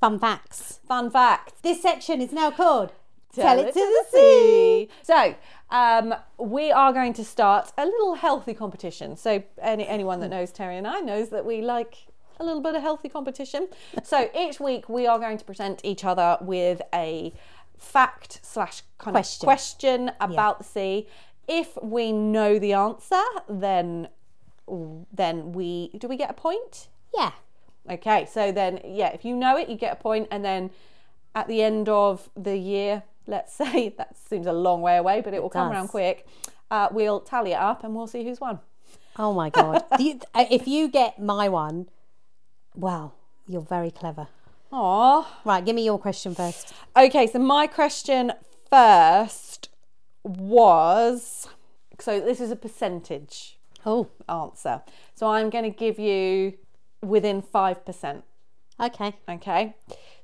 fun 0.00 0.18
facts. 0.18 0.80
Fun 0.86 1.10
facts. 1.10 1.52
This 1.62 1.82
section 1.82 2.20
is 2.20 2.32
now 2.32 2.50
called 2.50 2.92
Tell 3.34 3.58
it 3.58 3.72
to 3.72 3.80
the 3.80 4.04
sea. 4.10 4.88
So, 5.02 5.34
um, 5.70 6.14
we 6.38 6.70
are 6.72 6.92
going 6.92 7.12
to 7.14 7.24
start 7.24 7.72
a 7.76 7.84
little 7.84 8.14
healthy 8.14 8.54
competition. 8.54 9.16
So, 9.16 9.42
any, 9.60 9.86
anyone 9.86 10.20
that 10.20 10.28
knows 10.28 10.50
Terry 10.50 10.76
and 10.76 10.86
I 10.86 11.00
knows 11.00 11.28
that 11.30 11.44
we 11.44 11.60
like 11.60 12.06
a 12.40 12.44
little 12.44 12.62
bit 12.62 12.74
of 12.74 12.82
healthy 12.82 13.08
competition. 13.08 13.68
So, 14.02 14.30
each 14.38 14.60
week 14.60 14.88
we 14.88 15.06
are 15.06 15.18
going 15.18 15.38
to 15.38 15.44
present 15.44 15.80
each 15.84 16.04
other 16.04 16.38
with 16.40 16.80
a 16.94 17.32
fact 17.76 18.40
slash 18.42 18.82
kind 18.98 19.14
Question. 19.14 19.44
of 19.44 19.46
question 19.46 20.10
about 20.20 20.58
the 20.58 20.64
sea. 20.64 21.06
If 21.46 21.78
we 21.82 22.12
know 22.12 22.58
the 22.58 22.72
answer, 22.72 23.22
then 23.48 24.08
then 25.12 25.52
we 25.52 25.90
do 25.98 26.08
we 26.08 26.16
get 26.16 26.30
a 26.30 26.34
point? 26.34 26.88
Yeah. 27.14 27.32
Okay, 27.90 28.26
so 28.30 28.52
then, 28.52 28.80
yeah, 28.84 29.08
if 29.08 29.24
you 29.24 29.34
know 29.34 29.56
it, 29.56 29.68
you 29.70 29.76
get 29.76 29.94
a 29.94 29.96
point, 29.96 30.28
and 30.30 30.44
then 30.44 30.70
at 31.34 31.48
the 31.48 31.62
end 31.62 31.88
of 31.88 32.28
the 32.36 32.56
year, 32.56 33.02
let's 33.26 33.54
say 33.62 33.94
that 33.96 34.16
seems 34.16 34.46
a 34.46 34.52
long 34.52 34.82
way 34.82 34.96
away, 34.98 35.20
but 35.22 35.32
it 35.34 35.42
will 35.42 35.48
come 35.50 35.68
does. 35.68 35.74
around 35.76 35.88
quick. 35.88 36.26
Uh, 36.70 36.88
we'll 36.92 37.20
tally 37.20 37.52
it 37.52 37.58
up, 37.58 37.84
and 37.84 37.94
we'll 37.94 38.06
see 38.06 38.24
who's 38.24 38.40
won. 38.40 38.60
Oh 39.16 39.32
my 39.32 39.50
god. 39.50 39.84
You- 39.98 40.20
uh, 40.34 40.44
if 40.50 40.68
you 40.68 40.88
get 40.88 41.18
my 41.20 41.48
one, 41.48 41.88
wow, 42.74 43.12
you're 43.46 43.62
very 43.62 43.90
clever. 43.90 44.28
Aww. 44.70 45.24
Right, 45.46 45.64
give 45.64 45.74
me 45.74 45.84
your 45.84 45.98
question 45.98 46.34
first. 46.34 46.74
Okay, 46.94 47.26
so 47.26 47.38
my 47.38 47.66
question 47.66 48.32
first 48.68 49.70
was 50.24 51.48
so 51.98 52.20
this 52.20 52.40
is 52.40 52.50
a 52.50 52.56
percentage 52.56 53.57
Oh, 53.86 54.08
answer. 54.28 54.82
So 55.14 55.28
I'm 55.28 55.50
going 55.50 55.64
to 55.64 55.70
give 55.76 55.98
you 55.98 56.54
within 57.02 57.42
5%. 57.42 58.22
okay. 58.80 59.14
Okay. 59.28 59.74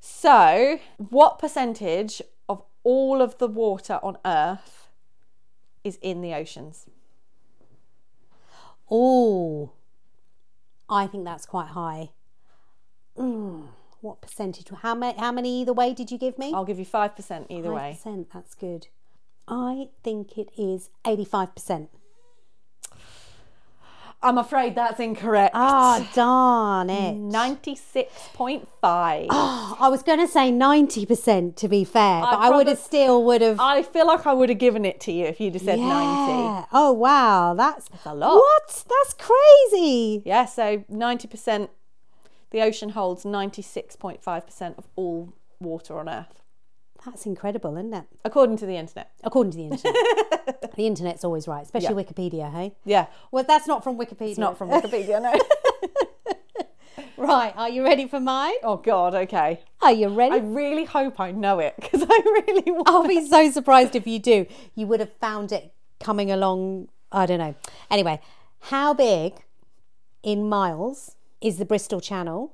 So, 0.01 0.79
what 0.97 1.39
percentage 1.39 2.21
of 2.49 2.63
all 2.83 3.23
of 3.23 3.39
the 3.39 3.49
water 3.49 3.99
on 4.03 4.19
Earth 4.25 4.89
is 5.83 5.99
in 6.03 6.21
the 6.21 6.35
oceans? 6.35 6.87
Oh, 8.91 9.73
I 10.89 11.07
think 11.07 11.25
that's 11.25 11.47
quite 11.47 11.69
high. 11.69 12.11
Mm, 13.17 13.69
what 14.01 14.21
percentage? 14.21 14.67
How 14.83 14.95
many? 14.95 15.19
How 15.19 15.33
many 15.33 15.63
either 15.63 15.73
way 15.73 15.95
did 15.95 16.11
you 16.11 16.19
give 16.19 16.39
me? 16.39 16.53
I'll 16.53 16.65
give 16.67 16.79
you 16.79 16.85
5% 16.87 17.47
either 17.49 17.73
way. 17.73 17.99
5%, 18.05 18.27
That's 18.33 18.55
good. 18.55 18.89
I 19.47 19.89
think 20.03 20.39
it 20.39 20.49
is 20.57 20.89
eighty-five 21.07 21.55
percent. 21.55 21.91
I'm 24.25 24.39
afraid 24.39 24.75
that's 24.75 24.99
incorrect. 24.99 25.53
Ah, 25.55 26.09
darn 26.15 26.89
it! 26.89 27.15
96.5. 27.15 28.65
Oh, 28.83 29.77
I 29.81 29.89
was 29.89 30.03
going 30.03 30.19
to 30.19 30.27
say 30.27 30.51
ninety 30.51 31.05
percent 31.05 31.57
to 31.59 31.69
be 31.69 31.85
fair, 31.85 32.23
but 32.23 32.39
I, 32.39 32.49
would 32.51 32.67
have 32.67 32.79
still 32.79 33.23
would 33.25 33.43
have. 33.43 33.61
I 33.61 33.83
feel 33.83 34.07
like 34.07 34.27
I 34.27 34.33
would 34.33 34.49
have 34.49 34.59
given 34.59 34.85
it 34.85 34.99
to 35.01 35.13
you 35.13 35.27
if 35.27 35.41
you'd 35.41 35.55
have 35.55 35.63
said 35.63 35.79
90. 35.79 35.85
Yeah. 35.89 36.65
Oh 36.73 36.93
wow, 36.93 37.55
that's 37.55 37.89
a 38.05 38.15
lot. 38.15 38.37
What? 38.37 38.85
That's 38.89 39.15
crazy. 39.15 40.23
Yeah, 40.25 40.47
so 40.47 40.79
90%, 40.91 41.69
the 42.51 42.63
ocean 42.63 42.91
holds 42.91 43.25
96.5% 43.25 44.79
of 44.79 44.89
all 44.97 45.35
water 45.61 45.99
on 45.99 46.09
Earth, 46.09 46.41
That's 47.05 47.27
incredible, 47.27 47.77
isn't 47.77 47.93
it? 47.95 48.05
according 48.25 48.57
to 48.59 48.67
the 48.67 48.77
internet. 48.77 49.11
According 49.23 49.53
to 49.53 49.59
the 49.59 49.65
internet. 49.65 50.73
the 50.77 50.87
internet's 50.87 51.25
always 51.25 51.47
right, 51.47 51.63
especially 51.63 52.03
Wikipedia, 52.03 52.51
hey? 52.53 52.75
Yeah, 52.85 53.07
Well, 53.31 53.45
that's 53.45 53.67
not 53.67 53.85
from 53.85 53.99
Wikipedia. 53.99 54.31
it's 54.31 54.39
not 54.39 54.57
from 54.59 54.71
Wikipedia, 54.77 55.21
no. 55.23 55.35
Right, 57.17 57.55
are 57.57 57.69
you 57.69 57.85
ready 57.85 58.07
for 58.09 58.19
mine? 58.21 58.55
oh, 58.65 58.77
God, 58.77 59.15
okay. 59.15 59.61
Are 59.81 59.93
you 59.93 60.09
ready? 60.09 60.35
I 60.35 60.39
really 60.39 60.85
hope 60.85 61.21
I 61.21 61.31
know 61.31 61.59
it 61.61 61.75
because 61.81 62.03
I 62.03 62.21
really 62.25 62.71
want 62.73 62.89
I'll 62.89 63.07
be 63.07 63.27
so 63.27 63.51
surprised 63.51 63.95
if 63.95 64.07
you 64.07 64.19
do. 64.19 64.47
You 64.75 64.87
would 64.89 65.01
have 65.01 65.13
found 65.21 65.53
it 65.53 65.73
coming 66.01 66.31
along, 66.33 66.89
I 67.13 67.27
don't 67.27 67.39
know. 67.39 67.55
Anyway, 67.91 68.21
how 68.61 68.95
big 68.95 69.35
in 70.25 70.49
miles 70.49 71.15
is 71.41 71.59
the 71.59 71.65
Bristol 71.65 72.01
Channel? 72.01 72.53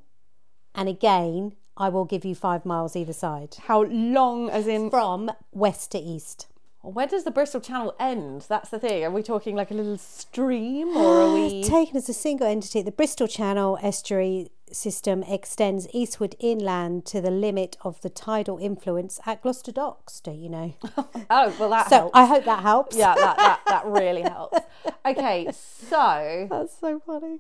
And 0.75 0.89
again, 0.89 1.55
I 1.81 1.89
will 1.89 2.05
give 2.05 2.25
you 2.25 2.35
five 2.35 2.65
miles 2.67 2.95
either 2.95 3.13
side. 3.15 3.57
How 3.67 3.83
long, 3.85 4.51
as 4.51 4.67
in, 4.69 4.91
From 4.91 5.31
west 5.53 5.91
to 5.93 5.99
east. 5.99 6.47
where 6.83 7.07
does 7.07 7.25
the 7.25 7.31
Bristol 7.31 7.61
Channel 7.61 7.95
end? 7.99 8.45
That's 8.49 8.69
the 8.71 8.79
thing. 8.79 9.03
Are 9.05 9.11
we 9.11 9.23
talking 9.23 9.57
like 9.57 9.71
a 9.71 9.75
little 9.75 9.99
stream 9.99 10.89
or 10.97 11.23
are 11.23 11.35
we. 11.35 11.63
Taken 11.65 11.97
as 11.97 12.09
a 12.09 12.15
single 12.15 12.47
entity, 12.47 12.83
the 12.83 12.93
Bristol 12.93 13.27
Channel 13.27 13.79
estuary 13.83 14.51
system 14.73 15.23
extends 15.25 15.89
eastward 15.93 16.37
inland 16.39 17.05
to 17.05 17.21
the 17.21 17.31
limit 17.31 17.77
of 17.83 18.01
the 18.03 18.09
tidal 18.11 18.57
influence 18.59 19.19
at 19.27 19.43
Gloucester 19.43 19.73
Docks, 19.73 20.21
don't 20.21 20.39
you 20.39 20.49
know? 20.51 20.75
Oh, 21.33 21.55
well, 21.59 21.71
that 21.71 21.89
So 21.89 21.97
helps. 21.97 22.11
I 22.15 22.25
hope 22.27 22.45
that 22.45 22.61
helps. 22.63 22.97
Yeah, 22.97 23.15
that, 23.15 23.37
that, 23.37 23.61
that 23.67 23.87
really 23.87 24.23
helps. 24.23 24.59
Okay, 25.07 25.49
so 25.53 26.47
That's 26.51 26.79
so 26.79 27.01
funny. 27.07 27.39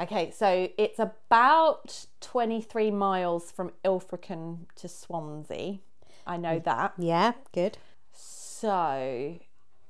Okay, 0.00 0.30
so 0.30 0.68
it's 0.76 0.98
about 0.98 2.06
23 2.20 2.90
miles 2.90 3.50
from 3.50 3.72
Ilfracombe 3.84 4.66
to 4.76 4.88
Swansea. 4.88 5.78
I 6.26 6.36
know 6.36 6.58
mm. 6.60 6.64
that. 6.64 6.94
Yeah, 6.98 7.32
good. 7.52 7.78
So 8.12 9.38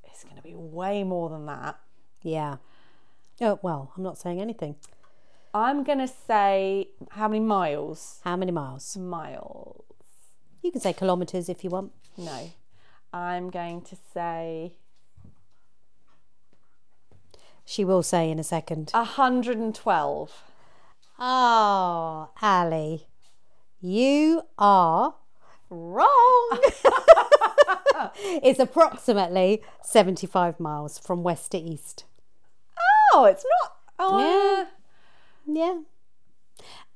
it's 0.05 0.25
going 0.25 0.37
to 0.37 0.43
be 0.43 0.55
way 0.55 1.05
more 1.05 1.29
than 1.29 1.47
that. 1.47 1.79
Yeah. 2.23 2.57
Oh, 3.41 3.59
well, 3.63 3.93
I'm 3.97 4.03
not 4.03 4.19
saying 4.19 4.41
anything. 4.41 4.77
I'm 5.53 5.85
going 5.85 5.99
to 5.99 6.09
say 6.09 6.89
how 7.11 7.29
many 7.29 7.41
miles? 7.41 8.21
How 8.25 8.37
many 8.37 8.51
miles? 8.51 8.97
Miles. 8.97 9.85
You 10.63 10.73
can 10.73 10.81
say 10.81 10.93
kilometres 10.93 11.49
if 11.49 11.63
you 11.63 11.71
want. 11.71 11.93
No. 12.17 12.51
I'm 13.13 13.51
going 13.51 13.83
to 13.83 13.97
say 14.13 14.75
She 17.65 17.85
will 17.85 18.03
say 18.03 18.31
in 18.31 18.39
a 18.39 18.45
second. 18.45 18.91
112. 18.93 20.43
Oh, 21.19 22.29
Ali, 22.43 23.07
you 23.81 24.43
are 24.59 25.15
wrong. 25.71 26.59
it's 28.43 28.59
approximately 28.59 29.63
75 29.83 30.59
miles 30.61 30.99
from 30.99 31.23
west 31.23 31.53
to 31.53 31.59
east. 31.59 32.05
Oh, 33.15 33.25
it's 33.25 33.45
not. 33.63 33.77
Oh, 33.99 34.19
Yeah. 34.19 34.67
Yeah. 35.47 35.81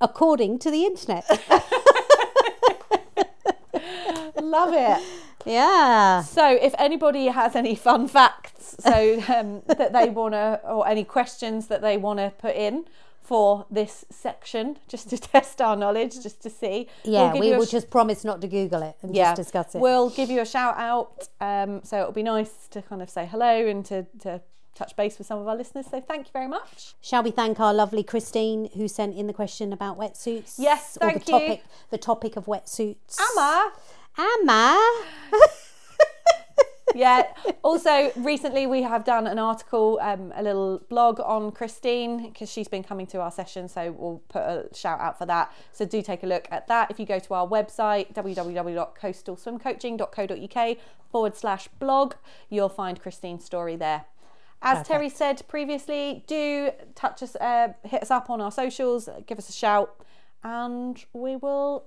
According 0.01 0.59
to 0.59 0.71
the 0.71 0.85
internet. 0.85 1.25
love 4.41 4.73
it. 4.73 5.03
Yeah. 5.45 6.23
So, 6.23 6.47
if 6.49 6.73
anybody 6.77 7.27
has 7.27 7.55
any 7.55 7.75
fun 7.75 8.07
facts, 8.07 8.75
so 8.79 9.23
um, 9.35 9.61
that 9.67 9.93
they 9.93 10.09
want 10.09 10.33
to, 10.33 10.61
or 10.63 10.87
any 10.87 11.03
questions 11.03 11.67
that 11.67 11.81
they 11.81 11.97
want 11.97 12.19
to 12.19 12.31
put 12.37 12.55
in 12.55 12.85
for 13.21 13.67
this 13.69 14.05
section, 14.09 14.77
just 14.87 15.09
to 15.11 15.17
test 15.33 15.61
our 15.61 15.75
knowledge, 15.75 16.21
just 16.21 16.41
to 16.41 16.49
see. 16.49 16.87
Yeah, 17.03 17.33
we 17.33 17.49
you 17.49 17.53
a 17.53 17.57
will 17.59 17.65
sh- 17.65 17.71
just 17.71 17.91
promise 17.91 18.23
not 18.23 18.41
to 18.41 18.47
Google 18.47 18.81
it 18.81 18.95
and 19.01 19.15
yeah, 19.15 19.35
just 19.35 19.43
discuss 19.43 19.75
it. 19.75 19.81
We'll 19.81 20.09
give 20.09 20.31
you 20.31 20.41
a 20.41 20.45
shout 20.45 20.77
out. 20.77 21.27
Um, 21.39 21.81
so 21.83 21.99
it'll 21.99 22.11
be 22.11 22.23
nice 22.23 22.67
to 22.71 22.81
kind 22.81 23.01
of 23.01 23.09
say 23.09 23.27
hello 23.27 23.67
and 23.67 23.85
to, 23.85 24.07
to 24.21 24.41
touch 24.73 24.95
base 24.95 25.17
with 25.19 25.27
some 25.27 25.37
of 25.37 25.47
our 25.47 25.55
listeners. 25.55 25.85
So 25.91 26.01
thank 26.01 26.27
you 26.27 26.31
very 26.31 26.47
much. 26.47 26.95
Shall 27.01 27.21
we 27.21 27.31
thank 27.31 27.59
our 27.59 27.73
lovely 27.73 28.01
Christine 28.01 28.69
who 28.75 28.87
sent 28.87 29.15
in 29.15 29.27
the 29.27 29.33
question 29.33 29.73
about 29.73 29.99
wetsuits? 29.99 30.55
Yes, 30.57 30.97
or 30.99 31.11
thank 31.11 31.25
the 31.25 31.31
you. 31.31 31.39
topic 31.39 31.63
the 31.91 31.97
topic 31.97 32.35
of 32.35 32.45
wetsuits. 32.45 33.19
Amma. 33.19 33.73
Amma. 34.19 35.03
yeah. 36.95 37.23
Also, 37.63 38.11
recently 38.17 38.67
we 38.67 38.81
have 38.81 39.05
done 39.05 39.25
an 39.27 39.39
article, 39.39 39.97
um, 40.01 40.33
a 40.35 40.43
little 40.43 40.81
blog 40.89 41.21
on 41.21 41.53
Christine 41.53 42.27
because 42.27 42.51
she's 42.51 42.67
been 42.67 42.83
coming 42.83 43.07
to 43.07 43.21
our 43.21 43.31
session. 43.31 43.69
So 43.69 43.95
we'll 43.97 44.21
put 44.27 44.41
a 44.41 44.67
shout 44.73 44.99
out 44.99 45.17
for 45.17 45.25
that. 45.27 45.53
So 45.71 45.85
do 45.85 46.01
take 46.01 46.23
a 46.23 46.27
look 46.27 46.49
at 46.51 46.67
that. 46.67 46.91
If 46.91 46.99
you 46.99 47.05
go 47.05 47.19
to 47.19 47.33
our 47.33 47.47
website, 47.47 48.13
www.coastalswimcoaching.co.uk 48.13 50.77
forward 51.11 51.35
slash 51.35 51.67
blog, 51.79 52.13
you'll 52.49 52.69
find 52.69 53.01
Christine's 53.01 53.45
story 53.45 53.77
there. 53.77 54.03
As 54.61 54.85
Terry 54.85 55.07
said 55.07 55.41
previously, 55.47 56.25
do 56.27 56.71
touch 56.93 57.23
us, 57.23 57.37
uh, 57.37 57.69
hit 57.85 58.01
us 58.01 58.11
up 58.11 58.29
on 58.29 58.41
our 58.41 58.51
socials, 58.51 59.07
give 59.25 59.37
us 59.37 59.47
a 59.47 59.53
shout, 59.53 60.03
and 60.43 61.05
we 61.13 61.37
will 61.37 61.85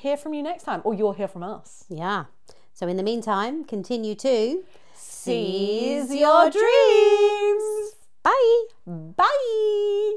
hear 0.00 0.16
from 0.16 0.34
you 0.34 0.42
next 0.42 0.64
time, 0.64 0.80
or 0.84 0.94
you'll 0.94 1.12
hear 1.12 1.28
from 1.28 1.42
us. 1.42 1.84
Yeah. 1.88 2.24
So 2.72 2.88
in 2.88 2.96
the 2.96 3.02
meantime, 3.02 3.64
continue 3.64 4.14
to 4.16 4.64
Seize 4.94 6.14
your 6.14 6.50
dreams. 6.50 7.94
Bye. 8.22 8.64
Bye. 8.86 10.16